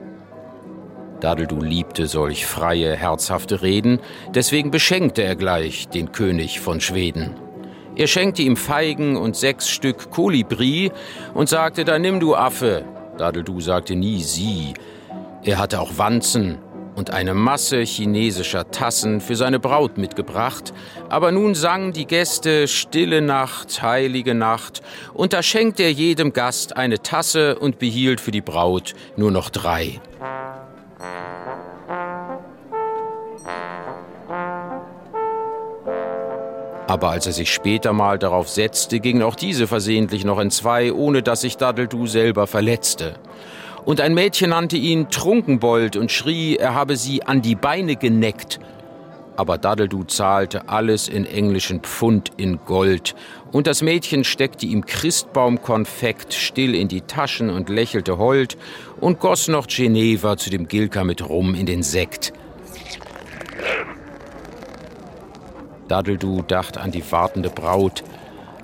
Dadeldu 1.19 1.59
liebte 1.59 2.07
solch 2.07 2.45
freie, 2.45 2.95
herzhafte 2.95 3.61
Reden, 3.61 3.99
deswegen 4.33 4.71
beschenkte 4.71 5.23
er 5.23 5.35
gleich 5.35 5.89
den 5.89 6.13
König 6.13 6.61
von 6.61 6.79
Schweden. 6.79 7.35
Er 8.01 8.07
schenkte 8.07 8.41
ihm 8.41 8.57
Feigen 8.57 9.15
und 9.15 9.35
sechs 9.35 9.69
Stück 9.69 10.09
Kolibri 10.09 10.91
und 11.35 11.49
sagte, 11.49 11.85
da 11.85 11.99
nimm 11.99 12.19
du 12.19 12.35
Affe. 12.35 12.83
Dadeldu 13.19 13.61
sagte 13.61 13.95
nie 13.95 14.23
sie. 14.23 14.73
Er 15.43 15.59
hatte 15.59 15.79
auch 15.79 15.99
Wanzen 15.99 16.57
und 16.95 17.11
eine 17.11 17.35
Masse 17.35 17.81
chinesischer 17.81 18.71
Tassen 18.71 19.21
für 19.21 19.35
seine 19.35 19.59
Braut 19.59 19.99
mitgebracht, 19.99 20.73
aber 21.09 21.31
nun 21.31 21.53
sangen 21.53 21.93
die 21.93 22.07
Gäste 22.07 22.67
Stille 22.67 23.21
Nacht, 23.21 23.83
heilige 23.83 24.33
Nacht, 24.33 24.81
und 25.13 25.33
da 25.33 25.43
schenkte 25.43 25.83
er 25.83 25.91
jedem 25.91 26.33
Gast 26.33 26.77
eine 26.77 27.03
Tasse 27.03 27.59
und 27.59 27.77
behielt 27.77 28.19
für 28.19 28.31
die 28.31 28.41
Braut 28.41 28.95
nur 29.15 29.29
noch 29.29 29.51
drei. 29.51 30.01
Aber 36.91 37.11
als 37.11 37.25
er 37.25 37.31
sich 37.31 37.53
später 37.53 37.93
mal 37.93 38.19
darauf 38.19 38.49
setzte, 38.49 38.99
gingen 38.99 39.23
auch 39.23 39.35
diese 39.35 39.65
versehentlich 39.65 40.25
noch 40.25 40.39
in 40.39 40.51
zwei, 40.51 40.91
ohne 40.91 41.23
dass 41.23 41.39
sich 41.39 41.55
Daddeldu 41.55 42.05
selber 42.05 42.47
verletzte. 42.47 43.15
Und 43.85 44.01
ein 44.01 44.13
Mädchen 44.13 44.49
nannte 44.49 44.75
ihn 44.75 45.09
Trunkenbold 45.09 45.95
und 45.95 46.11
schrie, 46.11 46.57
er 46.57 46.75
habe 46.75 46.97
sie 46.97 47.23
an 47.23 47.41
die 47.41 47.55
Beine 47.55 47.95
geneckt. 47.95 48.59
Aber 49.37 49.57
Daddeldu 49.57 50.03
zahlte 50.03 50.67
alles 50.67 51.07
in 51.07 51.25
englischen 51.25 51.79
Pfund 51.79 52.33
in 52.35 52.59
Gold, 52.65 53.15
und 53.53 53.67
das 53.67 53.81
Mädchen 53.81 54.25
steckte 54.25 54.65
ihm 54.65 54.85
Christbaumkonfekt 54.85 56.33
still 56.33 56.75
in 56.75 56.89
die 56.89 56.99
Taschen 56.99 57.49
und 57.49 57.69
lächelte 57.69 58.17
hold 58.17 58.57
und 58.99 59.21
goss 59.21 59.47
noch 59.47 59.67
Geneva 59.67 60.35
zu 60.35 60.49
dem 60.49 60.67
Gilka 60.67 61.05
mit 61.05 61.29
Rum 61.29 61.55
in 61.55 61.67
den 61.67 61.83
Sekt. 61.83 62.33
Daddeldu 65.91 66.41
dachte 66.41 66.79
an 66.79 66.91
die 66.91 67.03
wartende 67.11 67.49
Braut. 67.49 68.05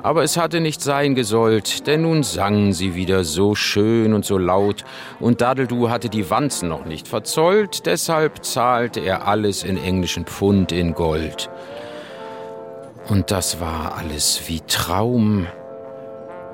Aber 0.02 0.24
es 0.24 0.38
hatte 0.38 0.62
nicht 0.62 0.82
sein 0.82 1.14
gesollt, 1.14 1.86
denn 1.86 2.04
nun 2.04 2.24
sangen 2.24 2.72
sie 2.72 2.96
wieder 2.96 3.26
so 3.26 3.54
schön 3.54 4.14
und 4.14 4.24
so 4.24 4.38
laut, 4.38 4.86
und 5.20 5.42
Daddeldu 5.42 5.90
hatte 5.90 6.08
die 6.08 6.30
Wanzen 6.30 6.70
noch 6.70 6.86
nicht 6.86 7.06
verzollt, 7.06 7.86
deshalb 7.86 8.46
zahlte 8.46 9.02
er 9.02 9.28
alles 9.28 9.66
in 9.66 9.76
englischen 9.76 10.26
Pfund 10.26 10.72
in 10.72 10.94
Gold. 10.94 11.50
Und 13.10 13.30
das 13.30 13.60
war 13.60 13.98
alles 13.98 14.44
wie 14.48 14.62
Traum, 14.62 15.48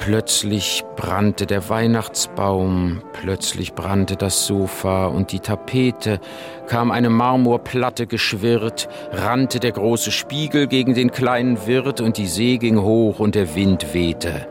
Plötzlich 0.05 0.83
brannte 0.97 1.45
der 1.45 1.69
Weihnachtsbaum, 1.69 3.01
plötzlich 3.13 3.71
brannte 3.71 4.17
das 4.17 4.45
Sofa 4.45 5.05
und 5.05 5.31
die 5.31 5.39
Tapete, 5.39 6.19
kam 6.67 6.91
eine 6.91 7.09
Marmorplatte 7.09 8.05
geschwirrt, 8.05 8.89
rannte 9.13 9.61
der 9.61 9.71
große 9.71 10.11
Spiegel 10.11 10.67
gegen 10.67 10.93
den 10.93 11.09
kleinen 11.11 11.65
Wirt 11.67 12.01
und 12.01 12.17
die 12.17 12.27
See 12.27 12.57
ging 12.57 12.81
hoch 12.81 13.19
und 13.19 13.35
der 13.35 13.55
Wind 13.55 13.93
wehte. 13.93 14.45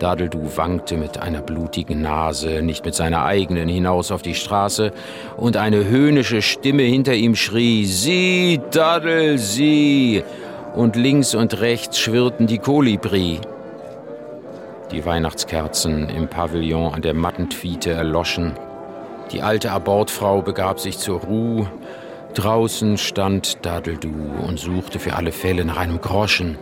Dadeldu 0.00 0.54
wankte 0.54 0.98
mit 0.98 1.16
einer 1.16 1.40
blutigen 1.40 2.02
Nase, 2.02 2.60
nicht 2.60 2.84
mit 2.84 2.94
seiner 2.94 3.24
eigenen, 3.24 3.70
hinaus 3.70 4.12
auf 4.12 4.20
die 4.20 4.34
Straße, 4.34 4.92
und 5.38 5.56
eine 5.56 5.86
höhnische 5.86 6.42
Stimme 6.42 6.82
hinter 6.82 7.14
ihm 7.14 7.36
schrie: 7.36 7.86
Sieh, 7.86 8.60
Dadel, 8.70 9.38
sieh! 9.38 10.22
Und 10.74 10.96
links 10.96 11.34
und 11.34 11.58
rechts 11.60 11.98
schwirrten 11.98 12.46
die 12.46 12.58
Kolibri. 12.58 13.40
Die 14.90 15.04
Weihnachtskerzen 15.04 16.08
im 16.10 16.28
Pavillon 16.28 16.92
an 16.92 17.02
der 17.02 17.14
Mattentwiete 17.14 17.90
erloschen. 17.90 18.52
Die 19.32 19.42
alte 19.42 19.72
Abortfrau 19.72 20.42
begab 20.42 20.78
sich 20.78 20.98
zur 20.98 21.20
Ruhe. 21.20 21.70
Draußen 22.34 22.98
stand 22.98 23.64
Dadeldu 23.64 24.12
und 24.46 24.58
suchte 24.58 24.98
für 24.98 25.14
alle 25.14 25.32
Fälle 25.32 25.64
nach 25.64 25.78
einem 25.78 26.00
Groschen. 26.00 26.58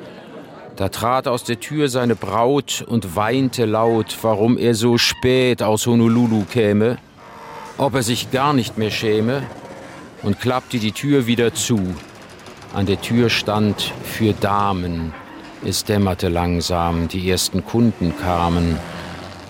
Da 0.76 0.88
trat 0.88 1.28
aus 1.28 1.44
der 1.44 1.60
Tür 1.60 1.88
seine 1.88 2.14
Braut 2.14 2.84
und 2.86 3.16
weinte 3.16 3.66
laut, 3.66 4.16
warum 4.22 4.56
er 4.56 4.74
so 4.74 4.98
spät 4.98 5.62
aus 5.62 5.86
Honolulu 5.86 6.44
käme, 6.44 6.98
ob 7.76 7.94
er 7.94 8.02
sich 8.02 8.30
gar 8.30 8.52
nicht 8.52 8.78
mehr 8.78 8.90
schäme, 8.90 9.42
und 10.22 10.40
klappte 10.40 10.78
die 10.78 10.92
Tür 10.92 11.26
wieder 11.26 11.52
zu. 11.52 11.80
An 12.72 12.86
der 12.86 13.00
Tür 13.00 13.28
stand 13.28 13.92
für 14.04 14.32
Damen. 14.32 15.12
Es 15.64 15.84
dämmerte 15.84 16.28
langsam, 16.28 17.06
die 17.06 17.30
ersten 17.30 17.64
Kunden 17.64 18.16
kamen 18.18 18.78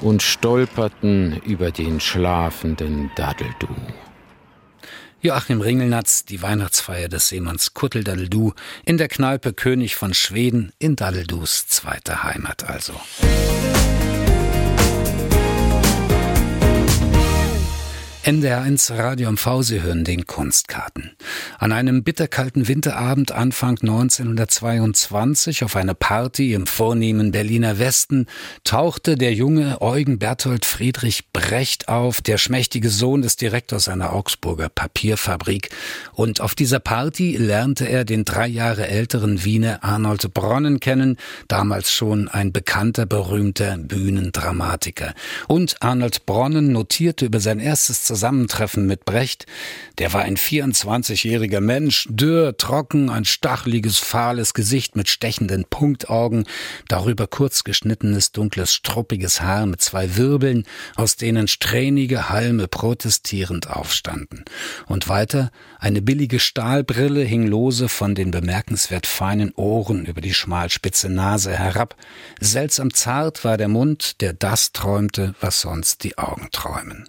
und 0.02 0.22
stolperten 0.22 1.40
über 1.46 1.70
den 1.70 2.00
schlafenden 2.00 3.10
Dadeldu. 3.16 3.68
Joachim 5.22 5.60
Ringelnatz, 5.60 6.24
die 6.24 6.42
Weihnachtsfeier 6.42 7.08
des 7.08 7.28
Seemanns 7.28 7.72
Kuttel 7.74 8.04
Dadeldu 8.04 8.52
in 8.84 8.98
der 8.98 9.08
Kneipe 9.08 9.52
König 9.54 9.96
von 9.96 10.12
Schweden 10.12 10.72
in 10.78 10.96
Dadeldus 10.96 11.66
zweiter 11.68 12.24
Heimat 12.24 12.68
also. 12.68 12.94
NDR1 18.24 18.96
Radio 18.96 19.32
MV, 19.32 19.62
Sie 19.62 19.82
hören 19.82 20.04
den 20.04 20.28
Kunstkarten. 20.28 21.10
An 21.58 21.72
einem 21.72 22.04
bitterkalten 22.04 22.68
Winterabend 22.68 23.32
Anfang 23.32 23.78
1922 23.80 25.64
auf 25.64 25.74
einer 25.74 25.94
Party 25.94 26.54
im 26.54 26.68
vornehmen 26.68 27.32
Berliner 27.32 27.80
Westen 27.80 28.26
tauchte 28.62 29.16
der 29.16 29.34
junge 29.34 29.82
Eugen 29.82 30.20
Berthold 30.20 30.64
Friedrich 30.64 31.32
Brecht 31.32 31.88
auf, 31.88 32.20
der 32.20 32.38
schmächtige 32.38 32.90
Sohn 32.90 33.22
des 33.22 33.34
Direktors 33.34 33.88
einer 33.88 34.12
Augsburger 34.12 34.68
Papierfabrik. 34.68 35.70
Und 36.12 36.40
auf 36.40 36.54
dieser 36.54 36.78
Party 36.78 37.36
lernte 37.36 37.88
er 37.88 38.04
den 38.04 38.24
drei 38.24 38.46
Jahre 38.46 38.86
älteren 38.86 39.42
Wiener 39.42 39.82
Arnold 39.82 40.32
Bronnen 40.32 40.78
kennen, 40.78 41.16
damals 41.48 41.90
schon 41.90 42.28
ein 42.28 42.52
bekannter, 42.52 43.04
berühmter 43.04 43.78
Bühnendramatiker. 43.78 45.12
Und 45.48 45.74
Arnold 45.80 46.24
Bronnen 46.24 46.70
notierte 46.70 47.26
über 47.26 47.40
sein 47.40 47.58
erstes 47.58 48.11
Zusammentreffen 48.12 48.86
mit 48.86 49.06
Brecht. 49.06 49.46
Der 49.96 50.12
war 50.12 50.20
ein 50.20 50.36
24-jähriger 50.36 51.60
Mensch, 51.60 52.06
dürr, 52.10 52.58
trocken, 52.58 53.08
ein 53.08 53.24
stacheliges, 53.24 53.96
fahles 53.96 54.52
Gesicht 54.52 54.96
mit 54.96 55.08
stechenden 55.08 55.64
Punktaugen, 55.64 56.44
darüber 56.88 57.26
kurz 57.26 57.64
geschnittenes, 57.64 58.32
dunkles, 58.32 58.74
struppiges 58.74 59.40
Haar 59.40 59.64
mit 59.64 59.80
zwei 59.80 60.14
Wirbeln, 60.16 60.64
aus 60.94 61.16
denen 61.16 61.48
strähnige 61.48 62.28
Halme 62.28 62.68
protestierend 62.68 63.70
aufstanden. 63.70 64.44
Und 64.86 65.08
weiter 65.08 65.50
eine 65.78 66.02
billige 66.02 66.38
Stahlbrille 66.38 67.22
hing 67.22 67.46
lose 67.46 67.88
von 67.88 68.14
den 68.14 68.30
bemerkenswert 68.30 69.06
feinen 69.06 69.54
Ohren 69.54 70.04
über 70.04 70.20
die 70.20 70.34
schmalspitze 70.34 71.08
Nase 71.08 71.56
herab. 71.56 71.96
Seltsam 72.40 72.92
zart 72.92 73.42
war 73.42 73.56
der 73.56 73.68
Mund, 73.68 74.20
der 74.20 74.34
das 74.34 74.72
träumte, 74.72 75.34
was 75.40 75.62
sonst 75.62 76.04
die 76.04 76.18
Augen 76.18 76.48
träumen. 76.52 77.08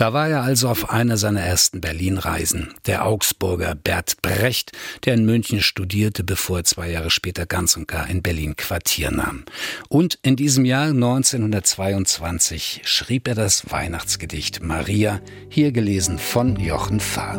Da 0.00 0.14
war 0.14 0.30
er 0.30 0.42
also 0.42 0.70
auf 0.70 0.88
einer 0.88 1.18
seiner 1.18 1.42
ersten 1.42 1.82
Berlin-Reisen, 1.82 2.72
der 2.86 3.04
Augsburger 3.04 3.74
Bert 3.74 4.22
Brecht, 4.22 4.72
der 5.04 5.12
in 5.12 5.26
München 5.26 5.60
studierte, 5.60 6.24
bevor 6.24 6.60
er 6.60 6.64
zwei 6.64 6.90
Jahre 6.90 7.10
später 7.10 7.44
ganz 7.44 7.76
und 7.76 7.86
gar 7.86 8.08
in 8.08 8.22
Berlin 8.22 8.56
Quartier 8.56 9.10
nahm. 9.10 9.44
Und 9.90 10.18
in 10.22 10.36
diesem 10.36 10.64
Jahr 10.64 10.86
1922 10.86 12.80
schrieb 12.84 13.28
er 13.28 13.34
das 13.34 13.70
Weihnachtsgedicht 13.70 14.62
Maria, 14.62 15.20
hier 15.50 15.70
gelesen 15.70 16.18
von 16.18 16.56
Jochen 16.56 17.00
Fahr. 17.00 17.38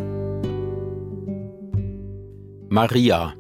Maria. 2.70 3.34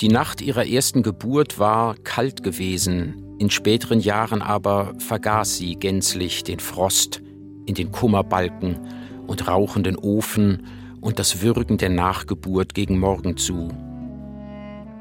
Die 0.00 0.08
Nacht 0.08 0.40
ihrer 0.40 0.66
ersten 0.66 1.04
Geburt 1.04 1.60
war 1.60 1.94
kalt 1.94 2.42
gewesen, 2.42 3.36
in 3.38 3.50
späteren 3.50 4.00
Jahren 4.00 4.42
aber 4.42 4.94
vergaß 4.98 5.58
sie 5.58 5.76
gänzlich 5.76 6.42
den 6.42 6.58
Frost, 6.58 7.22
in 7.66 7.74
den 7.74 7.92
Kummerbalken 7.92 8.78
und 9.26 9.48
rauchenden 9.48 9.96
Ofen 9.96 10.66
und 11.00 11.18
das 11.18 11.42
Würgen 11.42 11.78
der 11.78 11.90
Nachgeburt 11.90 12.74
gegen 12.74 12.98
morgen 12.98 13.36
zu. 13.36 13.68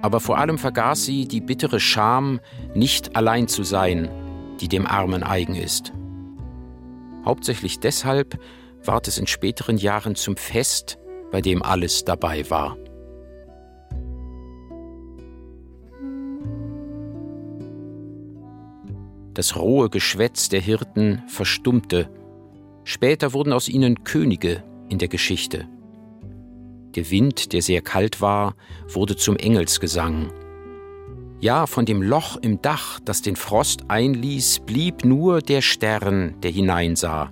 Aber 0.02 0.20
vor 0.20 0.38
allem 0.38 0.58
vergaß 0.58 1.06
sie 1.06 1.28
die 1.28 1.42
bittere 1.42 1.80
Scham, 1.80 2.40
nicht 2.76 3.16
allein 3.16 3.48
zu 3.48 3.64
sein, 3.64 4.10
die 4.60 4.68
dem 4.68 4.86
Armen 4.86 5.24
eigen 5.24 5.56
ist. 5.56 5.94
Hauptsächlich 7.26 7.80
deshalb 7.80 8.40
ward 8.84 9.08
es 9.08 9.18
in 9.18 9.26
späteren 9.26 9.78
Jahren 9.78 10.16
zum 10.16 10.38
Fest, 10.38 11.00
bei 11.32 11.42
dem 11.42 11.64
alles 11.64 12.06
dabei 12.06 12.48
war. 12.50 12.78
Das 19.34 19.58
rohe 19.58 19.90
Geschwätz 19.90 20.48
der 20.48 20.62
Hirten 20.62 21.24
verstummte, 21.28 22.10
Später 22.86 23.34
wurden 23.34 23.52
aus 23.52 23.68
ihnen 23.68 24.04
Könige 24.04 24.64
in 24.90 25.00
der 25.00 25.08
Geschichte. 25.08 25.68
Der 26.96 27.10
Wind, 27.10 27.52
der 27.52 27.64
sehr 27.64 27.82
kalt 27.82 28.22
war, 28.22 28.56
wurde 28.88 29.18
zum 29.18 29.36
Engelsgesang. 29.36 30.32
Ja, 31.42 31.66
von 31.66 31.86
dem 31.86 32.04
Loch 32.04 32.38
im 32.38 32.62
Dach, 32.62 33.00
das 33.04 33.24
den 33.24 33.36
Frost 33.36 33.90
einließ, 33.90 34.62
blieb 34.68 35.04
nur 35.04 35.42
der 35.42 35.62
Stern, 35.62 36.40
der 36.42 36.52
hineinsah. 36.52 37.32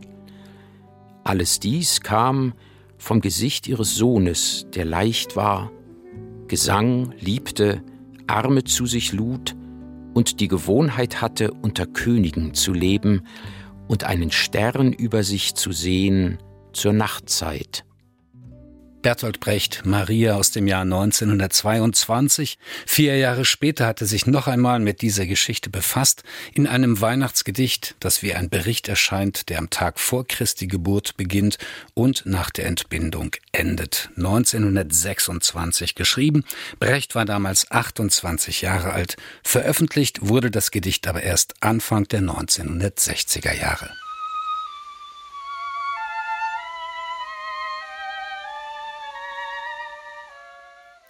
Alles 1.24 1.60
dies 1.60 2.02
kam 2.02 2.54
vom 2.98 3.22
Gesicht 3.22 3.68
ihres 3.68 3.96
Sohnes, 3.96 4.66
der 4.74 4.86
leicht 4.86 5.36
war, 5.36 5.72
Gesang 6.48 7.14
liebte, 7.20 7.84
Arme 8.28 8.64
zu 8.64 8.86
sich 8.88 9.14
lud 9.14 9.56
und 10.14 10.40
die 10.40 10.48
Gewohnheit 10.48 11.22
hatte, 11.22 11.52
unter 11.52 11.86
Königen 11.86 12.54
zu 12.54 12.74
leben 12.74 13.22
und 13.88 14.04
einen 14.04 14.32
Stern 14.32 14.94
über 14.94 15.24
sich 15.24 15.56
zu 15.56 15.72
sehen 15.72 16.38
zur 16.74 16.94
Nachtzeit. 16.94 17.86
Bertolt 19.04 19.42
Brecht, 19.42 19.82
Maria 19.86 20.36
aus 20.36 20.52
dem 20.52 20.66
Jahr 20.66 20.84
1922. 20.84 22.58
Vier 22.88 23.18
Jahre 23.18 23.44
später 23.44 23.86
hat 23.86 24.00
er 24.00 24.08
sich 24.08 24.26
noch 24.26 24.48
einmal 24.48 24.80
mit 24.80 25.02
dieser 25.02 25.26
Geschichte 25.26 25.70
befasst, 25.70 26.24
in 26.54 26.68
einem 26.68 27.02
Weihnachtsgedicht, 27.02 27.96
das 28.00 28.24
wie 28.24 28.34
ein 28.34 28.50
Bericht 28.50 28.88
erscheint, 28.88 29.50
der 29.50 29.60
am 29.60 29.70
Tag 29.70 30.00
vor 30.00 30.26
Christi 30.26 30.68
Geburt 30.68 31.18
beginnt 31.18 31.58
und 31.94 32.26
nach 32.26 32.50
der 32.50 32.66
Entbindung 32.66 33.36
endet. 33.52 34.10
1926 34.16 35.96
geschrieben. 35.96 36.46
Brecht 36.80 37.14
war 37.14 37.26
damals 37.26 37.70
28 37.70 38.62
Jahre 38.62 38.94
alt. 38.94 39.18
Veröffentlicht 39.44 40.30
wurde 40.30 40.50
das 40.50 40.72
Gedicht 40.72 41.08
aber 41.08 41.24
erst 41.24 41.56
Anfang 41.60 42.08
der 42.08 42.22
1960er 42.22 43.54
Jahre. 43.54 43.92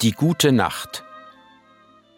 Die 0.04 0.12
gute 0.12 0.52
Nacht. 0.52 1.06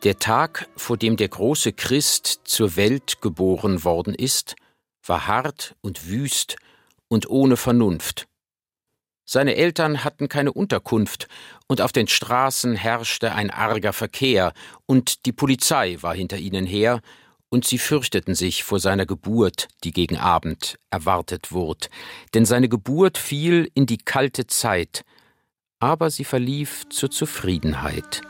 Der 0.04 0.18
Tag, 0.18 0.68
vor 0.76 0.98
dem 0.98 1.18
der 1.18 1.28
große 1.28 1.72
Christ 1.72 2.42
zur 2.44 2.78
Welt 2.78 3.22
geboren 3.22 3.84
worden 3.84 4.16
ist, 4.16 4.56
war 5.06 5.28
hart 5.28 5.76
und 5.82 6.10
wüst 6.10 6.56
und 7.10 7.30
ohne 7.30 7.58
Vernunft. 7.58 8.28
Seine 9.24 9.56
Eltern 9.56 10.04
hatten 10.04 10.30
keine 10.30 10.52
Unterkunft, 10.52 11.28
und 11.68 11.80
auf 11.80 11.92
den 11.92 12.08
Straßen 12.08 12.76
herrschte 12.76 13.34
ein 13.34 13.52
arger 13.52 13.94
Verkehr, 13.94 14.54
und 14.88 15.28
die 15.28 15.34
Polizei 15.34 15.98
war 16.02 16.16
hinter 16.16 16.38
ihnen 16.38 16.66
her, 16.66 17.02
und 17.50 17.66
sie 17.68 17.78
fürchteten 17.78 18.34
sich 18.34 18.64
vor 18.64 18.80
seiner 18.80 19.06
Geburt, 19.06 19.68
die 19.84 19.92
gegen 19.92 20.18
Abend 20.18 20.80
erwartet 20.90 21.52
wurd, 21.52 21.92
denn 22.34 22.46
seine 22.46 22.68
Geburt 22.68 23.20
fiel 23.20 23.70
in 23.76 23.86
die 23.86 24.00
kalte 24.00 24.48
Zeit, 24.48 25.06
aber 25.86 26.10
sie 26.10 26.24
verlief 26.24 26.90
zur 26.90 27.12
Zufriedenheit. 27.12 28.22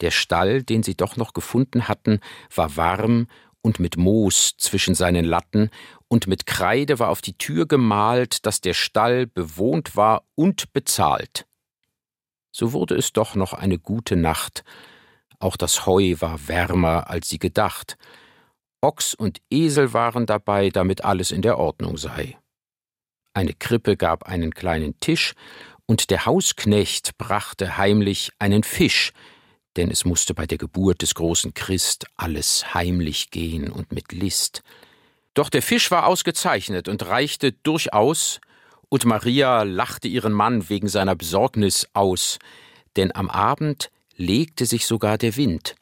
Der 0.00 0.10
Stall, 0.10 0.64
den 0.64 0.82
sie 0.82 0.96
doch 0.96 1.16
noch 1.16 1.32
gefunden 1.32 1.86
hatten, 1.86 2.18
war 2.52 2.76
warm 2.76 3.28
und 3.62 3.78
mit 3.78 3.96
Moos 3.96 4.56
zwischen 4.56 4.96
seinen 4.96 5.24
Latten, 5.24 5.70
und 6.08 6.26
mit 6.26 6.44
Kreide 6.44 6.98
war 6.98 7.10
auf 7.10 7.20
die 7.20 7.38
Tür 7.38 7.68
gemalt, 7.68 8.44
dass 8.44 8.60
der 8.60 8.74
Stall 8.74 9.28
bewohnt 9.28 9.94
war 9.94 10.24
und 10.34 10.72
bezahlt. 10.72 11.46
So 12.50 12.72
wurde 12.72 12.96
es 12.96 13.12
doch 13.12 13.36
noch 13.36 13.52
eine 13.52 13.78
gute 13.78 14.16
Nacht. 14.16 14.64
Auch 15.38 15.56
das 15.56 15.86
Heu 15.86 16.16
war 16.18 16.48
wärmer, 16.48 17.08
als 17.08 17.28
sie 17.28 17.38
gedacht. 17.38 17.96
Ochs 18.82 19.14
und 19.14 19.40
Esel 19.50 19.92
waren 19.92 20.26
dabei, 20.26 20.70
damit 20.70 21.04
alles 21.04 21.30
in 21.30 21.42
der 21.42 21.58
Ordnung 21.58 21.96
sei. 21.96 22.38
Eine 23.34 23.54
Krippe 23.54 23.96
gab 23.96 24.24
einen 24.24 24.54
kleinen 24.54 24.98
Tisch, 25.00 25.34
und 25.86 26.10
der 26.10 26.24
Hausknecht 26.24 27.18
brachte 27.18 27.76
heimlich 27.76 28.30
einen 28.38 28.62
Fisch, 28.62 29.12
denn 29.76 29.90
es 29.90 30.04
musste 30.04 30.34
bei 30.34 30.46
der 30.46 30.58
Geburt 30.58 31.02
des 31.02 31.14
großen 31.14 31.52
Christ 31.52 32.06
alles 32.16 32.74
heimlich 32.74 33.30
gehen 33.30 33.70
und 33.70 33.92
mit 33.92 34.12
List. 34.12 34.62
Doch 35.34 35.48
der 35.48 35.62
Fisch 35.62 35.90
war 35.90 36.06
ausgezeichnet 36.06 36.88
und 36.88 37.04
reichte 37.06 37.52
durchaus, 37.52 38.40
und 38.88 39.04
Maria 39.04 39.62
lachte 39.62 40.08
ihren 40.08 40.32
Mann 40.32 40.68
wegen 40.68 40.88
seiner 40.88 41.16
Besorgnis 41.16 41.88
aus, 41.92 42.38
denn 42.96 43.14
am 43.14 43.28
Abend 43.28 43.90
legte 44.16 44.66
sich 44.66 44.86
sogar 44.86 45.18
der 45.18 45.36
Wind 45.36 45.74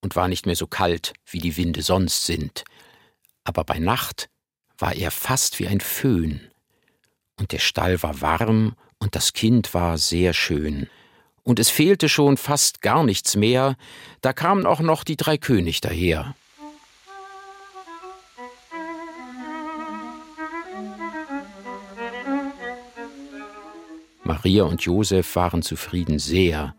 und 0.00 0.16
war 0.16 0.28
nicht 0.28 0.46
mehr 0.46 0.56
so 0.56 0.66
kalt, 0.66 1.12
wie 1.26 1.38
die 1.38 1.56
Winde 1.56 1.82
sonst 1.82 2.26
sind, 2.26 2.64
aber 3.44 3.64
bei 3.64 3.78
Nacht 3.78 4.28
war 4.78 4.94
er 4.94 5.10
fast 5.10 5.58
wie 5.58 5.68
ein 5.68 5.80
Föhn, 5.80 6.50
und 7.38 7.52
der 7.52 7.58
Stall 7.58 8.02
war 8.02 8.20
warm 8.20 8.74
und 8.98 9.14
das 9.14 9.32
Kind 9.32 9.74
war 9.74 9.98
sehr 9.98 10.32
schön, 10.32 10.88
und 11.42 11.58
es 11.58 11.70
fehlte 11.70 12.08
schon 12.08 12.36
fast 12.36 12.82
gar 12.82 13.04
nichts 13.04 13.36
mehr, 13.36 13.76
da 14.20 14.32
kamen 14.32 14.66
auch 14.66 14.80
noch 14.80 15.04
die 15.04 15.16
drei 15.16 15.38
König 15.38 15.80
daher. 15.80 16.34
Maria 24.22 24.62
und 24.62 24.82
Josef 24.82 25.34
waren 25.34 25.60
zufrieden 25.60 26.18
sehr. 26.18 26.74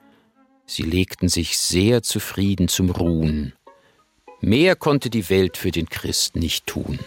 Sie 0.73 0.83
legten 0.83 1.27
sich 1.27 1.57
sehr 1.57 2.01
zufrieden 2.01 2.69
zum 2.69 2.91
Ruhen. 2.91 3.51
Mehr 4.39 4.77
konnte 4.77 5.09
die 5.09 5.29
Welt 5.29 5.57
für 5.57 5.69
den 5.69 5.89
Christ 5.89 6.37
nicht 6.37 6.65
tun. 6.65 6.97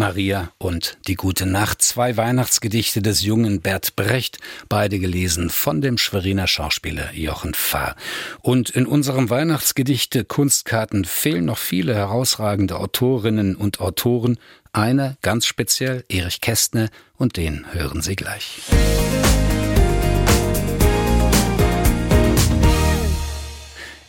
Maria 0.00 0.50
und 0.56 0.96
Die 1.06 1.14
gute 1.14 1.44
Nacht, 1.44 1.82
zwei 1.82 2.16
Weihnachtsgedichte 2.16 3.02
des 3.02 3.22
jungen 3.22 3.60
Bert 3.60 3.96
Brecht, 3.96 4.38
beide 4.70 4.98
gelesen 4.98 5.50
von 5.50 5.82
dem 5.82 5.98
Schweriner 5.98 6.46
Schauspieler 6.46 7.12
Jochen 7.12 7.52
Fahr. 7.52 7.96
Und 8.40 8.70
in 8.70 8.86
unserem 8.86 9.28
Weihnachtsgedichte 9.28 10.24
Kunstkarten 10.24 11.04
fehlen 11.04 11.44
noch 11.44 11.58
viele 11.58 11.94
herausragende 11.94 12.78
Autorinnen 12.78 13.54
und 13.56 13.80
Autoren, 13.80 14.38
einer 14.72 15.18
ganz 15.20 15.44
speziell, 15.44 16.02
Erich 16.08 16.40
Kästner, 16.40 16.88
und 17.18 17.36
den 17.36 17.66
hören 17.74 18.00
Sie 18.00 18.16
gleich. 18.16 18.62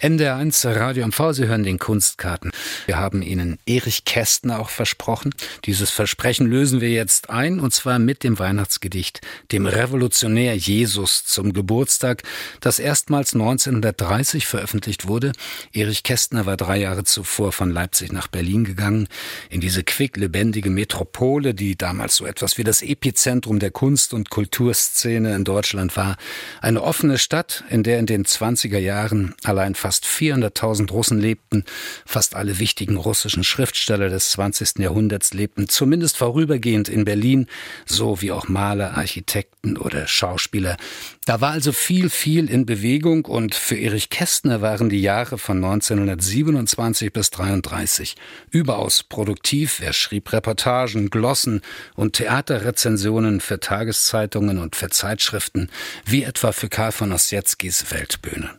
NDR1 0.01 0.67
Radio 0.75 1.05
MV, 1.05 1.33
Sie 1.33 1.45
hören 1.45 1.61
den 1.61 1.77
Kunstkarten. 1.77 2.49
Wir 2.87 2.97
haben 2.97 3.21
Ihnen 3.21 3.59
Erich 3.67 4.03
Kästner 4.03 4.59
auch 4.59 4.71
versprochen. 4.71 5.31
Dieses 5.65 5.91
Versprechen 5.91 6.47
lösen 6.47 6.81
wir 6.81 6.89
jetzt 6.89 7.29
ein, 7.29 7.59
und 7.59 7.71
zwar 7.71 7.99
mit 7.99 8.23
dem 8.23 8.39
Weihnachtsgedicht, 8.39 9.21
dem 9.51 9.67
Revolutionär 9.67 10.55
Jesus 10.55 11.23
zum 11.25 11.53
Geburtstag, 11.53 12.23
das 12.61 12.79
erstmals 12.79 13.35
1930 13.35 14.47
veröffentlicht 14.47 15.07
wurde. 15.07 15.33
Erich 15.71 16.01
Kästner 16.01 16.47
war 16.47 16.57
drei 16.57 16.77
Jahre 16.77 17.03
zuvor 17.03 17.51
von 17.51 17.69
Leipzig 17.69 18.11
nach 18.11 18.27
Berlin 18.27 18.63
gegangen, 18.63 19.07
in 19.51 19.61
diese 19.61 19.83
quicklebendige 19.83 20.71
Metropole, 20.71 21.53
die 21.53 21.75
damals 21.75 22.15
so 22.15 22.25
etwas 22.25 22.57
wie 22.57 22.63
das 22.63 22.81
Epizentrum 22.81 23.59
der 23.59 23.69
Kunst- 23.69 24.15
und 24.15 24.31
Kulturszene 24.31 25.35
in 25.35 25.43
Deutschland 25.43 25.95
war. 25.95 26.17
Eine 26.59 26.81
offene 26.81 27.19
Stadt, 27.19 27.63
in 27.69 27.83
der 27.83 27.99
in 27.99 28.07
den 28.07 28.25
20er 28.25 28.79
Jahren 28.79 29.35
allein 29.43 29.75
fast 29.75 29.90
fast 29.91 30.05
400.000 30.05 30.89
Russen 30.89 31.19
lebten. 31.19 31.65
Fast 32.05 32.37
alle 32.37 32.59
wichtigen 32.59 32.95
russischen 32.95 33.43
Schriftsteller 33.43 34.07
des 34.07 34.31
20. 34.31 34.79
Jahrhunderts 34.79 35.33
lebten 35.33 35.67
zumindest 35.67 36.15
vorübergehend 36.15 36.87
in 36.87 37.03
Berlin, 37.03 37.47
so 37.85 38.21
wie 38.21 38.31
auch 38.31 38.47
Maler, 38.47 38.95
Architekten 38.95 39.75
oder 39.75 40.07
Schauspieler. 40.07 40.77
Da 41.25 41.41
war 41.41 41.51
also 41.51 41.73
viel, 41.73 42.09
viel 42.09 42.49
in 42.49 42.65
Bewegung 42.65 43.25
und 43.25 43.53
für 43.53 43.75
Erich 43.75 44.09
Kästner 44.09 44.61
waren 44.61 44.89
die 44.89 45.01
Jahre 45.01 45.37
von 45.37 45.57
1927 45.57 47.11
bis 47.11 47.29
33 47.31 48.15
überaus 48.49 49.03
produktiv. 49.03 49.81
Er 49.81 49.91
schrieb 49.91 50.31
Reportagen, 50.31 51.09
Glossen 51.09 51.61
und 51.95 52.13
Theaterrezensionen 52.13 53.41
für 53.41 53.59
Tageszeitungen 53.59 54.57
und 54.57 54.77
für 54.77 54.89
Zeitschriften, 54.89 55.69
wie 56.05 56.23
etwa 56.23 56.53
für 56.53 56.69
Karl 56.69 56.93
von 56.93 57.11
Ossietzkis 57.11 57.91
Weltbühne. 57.91 58.51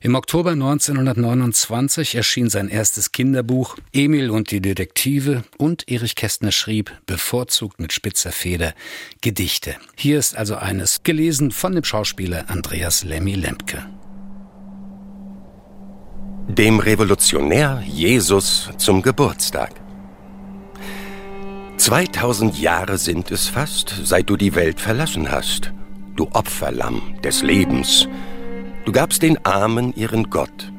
Im 0.00 0.14
Oktober 0.14 0.54
1929 0.74 2.16
erschien 2.16 2.50
sein 2.50 2.68
erstes 2.68 3.12
Kinderbuch 3.12 3.76
Emil 3.92 4.30
und 4.30 4.50
die 4.50 4.60
Detektive 4.60 5.44
und 5.56 5.88
Erich 5.88 6.16
Kästner 6.16 6.50
schrieb, 6.50 6.90
bevorzugt 7.06 7.78
mit 7.78 7.92
spitzer 7.92 8.32
Feder, 8.32 8.74
Gedichte. 9.20 9.76
Hier 9.94 10.18
ist 10.18 10.36
also 10.36 10.56
eines, 10.56 11.04
gelesen 11.04 11.52
von 11.52 11.76
dem 11.76 11.84
Schauspieler 11.84 12.46
Andreas 12.48 13.04
Lemmy 13.04 13.36
Lemke. 13.36 13.86
Dem 16.48 16.80
Revolutionär 16.80 17.80
Jesus 17.86 18.70
zum 18.76 19.00
Geburtstag. 19.00 19.70
2000 21.76 22.58
Jahre 22.58 22.98
sind 22.98 23.30
es 23.30 23.46
fast, 23.46 23.94
seit 24.02 24.28
du 24.28 24.36
die 24.36 24.56
Welt 24.56 24.80
verlassen 24.80 25.30
hast, 25.30 25.72
du 26.16 26.28
Opferlamm 26.32 27.20
des 27.22 27.42
Lebens. 27.42 28.08
Du 28.84 28.92
gabst 28.92 29.22
den 29.22 29.44
Armen 29.44 29.94
ihren 29.94 30.30
Gott. 30.30 30.72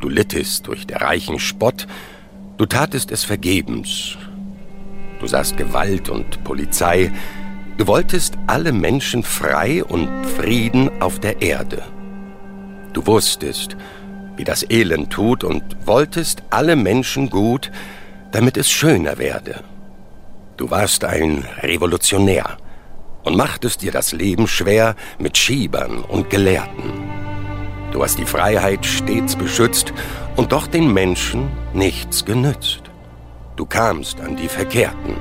Du 0.00 0.08
littest 0.08 0.66
durch 0.66 0.86
der 0.86 1.00
Reichen 1.00 1.38
Spott, 1.38 1.86
du 2.56 2.66
tatest 2.66 3.10
es 3.10 3.24
vergebens. 3.24 4.16
Du 5.20 5.26
sahst 5.26 5.56
Gewalt 5.56 6.08
und 6.08 6.42
Polizei, 6.44 7.12
Du 7.78 7.86
wolltest 7.86 8.34
alle 8.46 8.70
Menschen 8.70 9.22
frei 9.22 9.82
und 9.82 10.08
Frieden 10.26 10.90
auf 11.00 11.18
der 11.18 11.40
Erde. 11.40 11.82
Du 12.92 13.06
wusstest, 13.06 13.76
wie 14.36 14.44
das 14.44 14.68
Elend 14.68 15.10
tut 15.10 15.42
und 15.42 15.64
wolltest 15.86 16.42
alle 16.50 16.76
Menschen 16.76 17.30
gut, 17.30 17.72
damit 18.30 18.56
es 18.56 18.70
schöner 18.70 19.18
werde. 19.18 19.64
Du 20.58 20.70
warst 20.70 21.04
ein 21.04 21.44
Revolutionär 21.62 22.58
und 23.24 23.36
machtest 23.36 23.82
dir 23.82 23.90
das 23.90 24.12
Leben 24.12 24.46
schwer 24.46 24.94
mit 25.18 25.36
Schiebern 25.36 26.04
und 26.04 26.28
Gelehrten. 26.28 27.11
Du 27.92 28.02
hast 28.02 28.18
die 28.18 28.26
Freiheit 28.26 28.84
stets 28.86 29.36
beschützt 29.36 29.92
und 30.36 30.52
doch 30.52 30.66
den 30.66 30.92
Menschen 30.92 31.50
nichts 31.72 32.24
genützt. 32.24 32.82
Du 33.56 33.66
kamst 33.66 34.20
an 34.20 34.36
die 34.36 34.48
Verkehrten 34.48 35.16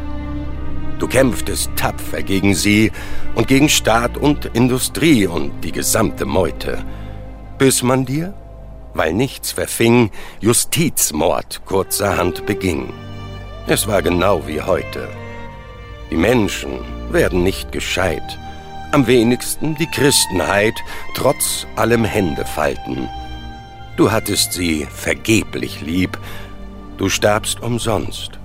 Du 1.01 1.07
kämpftest 1.07 1.71
tapfer 1.75 2.21
gegen 2.21 2.53
sie 2.53 2.91
und 3.33 3.47
gegen 3.47 3.69
Staat 3.69 4.17
und 4.17 4.45
Industrie 4.53 5.25
und 5.25 5.63
die 5.63 5.71
gesamte 5.71 6.25
Meute, 6.25 6.85
bis 7.57 7.81
man 7.81 8.05
dir, 8.05 8.35
weil 8.93 9.11
nichts 9.11 9.51
verfing, 9.51 10.11
Justizmord 10.41 11.65
kurzerhand 11.65 12.45
beging. 12.45 12.93
Es 13.65 13.87
war 13.87 14.03
genau 14.03 14.45
wie 14.45 14.61
heute. 14.61 15.09
Die 16.11 16.17
Menschen 16.17 16.81
werden 17.09 17.41
nicht 17.41 17.71
gescheit, 17.71 18.37
am 18.91 19.07
wenigsten 19.07 19.75
die 19.75 19.87
Christenheit, 19.87 20.75
trotz 21.15 21.65
allem 21.75 22.03
Hände 22.03 22.45
falten. 22.45 23.09
Du 23.97 24.11
hattest 24.11 24.53
sie 24.53 24.85
vergeblich 24.85 25.81
lieb, 25.81 26.17
du 26.97 27.09
starbst 27.09 27.61
umsonst, 27.61 28.39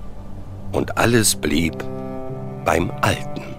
und 0.71 0.97
alles 0.97 1.35
blieb 1.35 1.83
beim 2.65 2.91
Alten. 3.01 3.57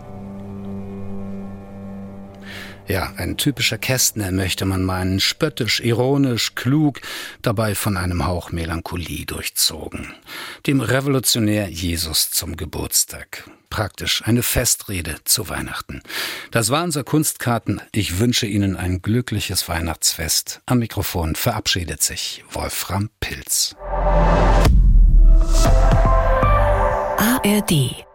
Ja, 2.89 3.13
ein 3.19 3.37
typischer 3.37 3.77
Kästner 3.77 4.33
möchte 4.33 4.65
man 4.65 4.83
meinen, 4.83 5.21
spöttisch, 5.21 5.81
ironisch, 5.81 6.55
klug, 6.55 7.01
dabei 7.43 7.75
von 7.75 7.99
einem 7.99 8.27
Hauch 8.27 8.51
Melancholie 8.51 9.27
durchzogen. 9.27 10.15
Dem 10.67 10.81
Revolutionär 10.81 11.69
Jesus 11.69 12.31
zum 12.31 12.57
Geburtstag. 12.57 13.45
Praktisch 13.71 14.23
eine 14.25 14.43
Festrede 14.43 15.17
zu 15.25 15.49
Weihnachten. 15.49 16.03
Das 16.51 16.71
war 16.71 16.85
unser 16.85 17.05
Kunstkarten. 17.05 17.81
Ich 17.93 18.19
wünsche 18.19 18.47
Ihnen 18.47 18.77
ein 18.77 19.03
glückliches 19.03 19.69
Weihnachtsfest. 19.69 20.63
Am 20.67 20.79
Mikrofon 20.79 21.35
verabschiedet 21.35 22.03
sich 22.03 22.45
Wolfram 22.51 23.11
Pilz. 23.21 23.77
ARD 27.19 28.08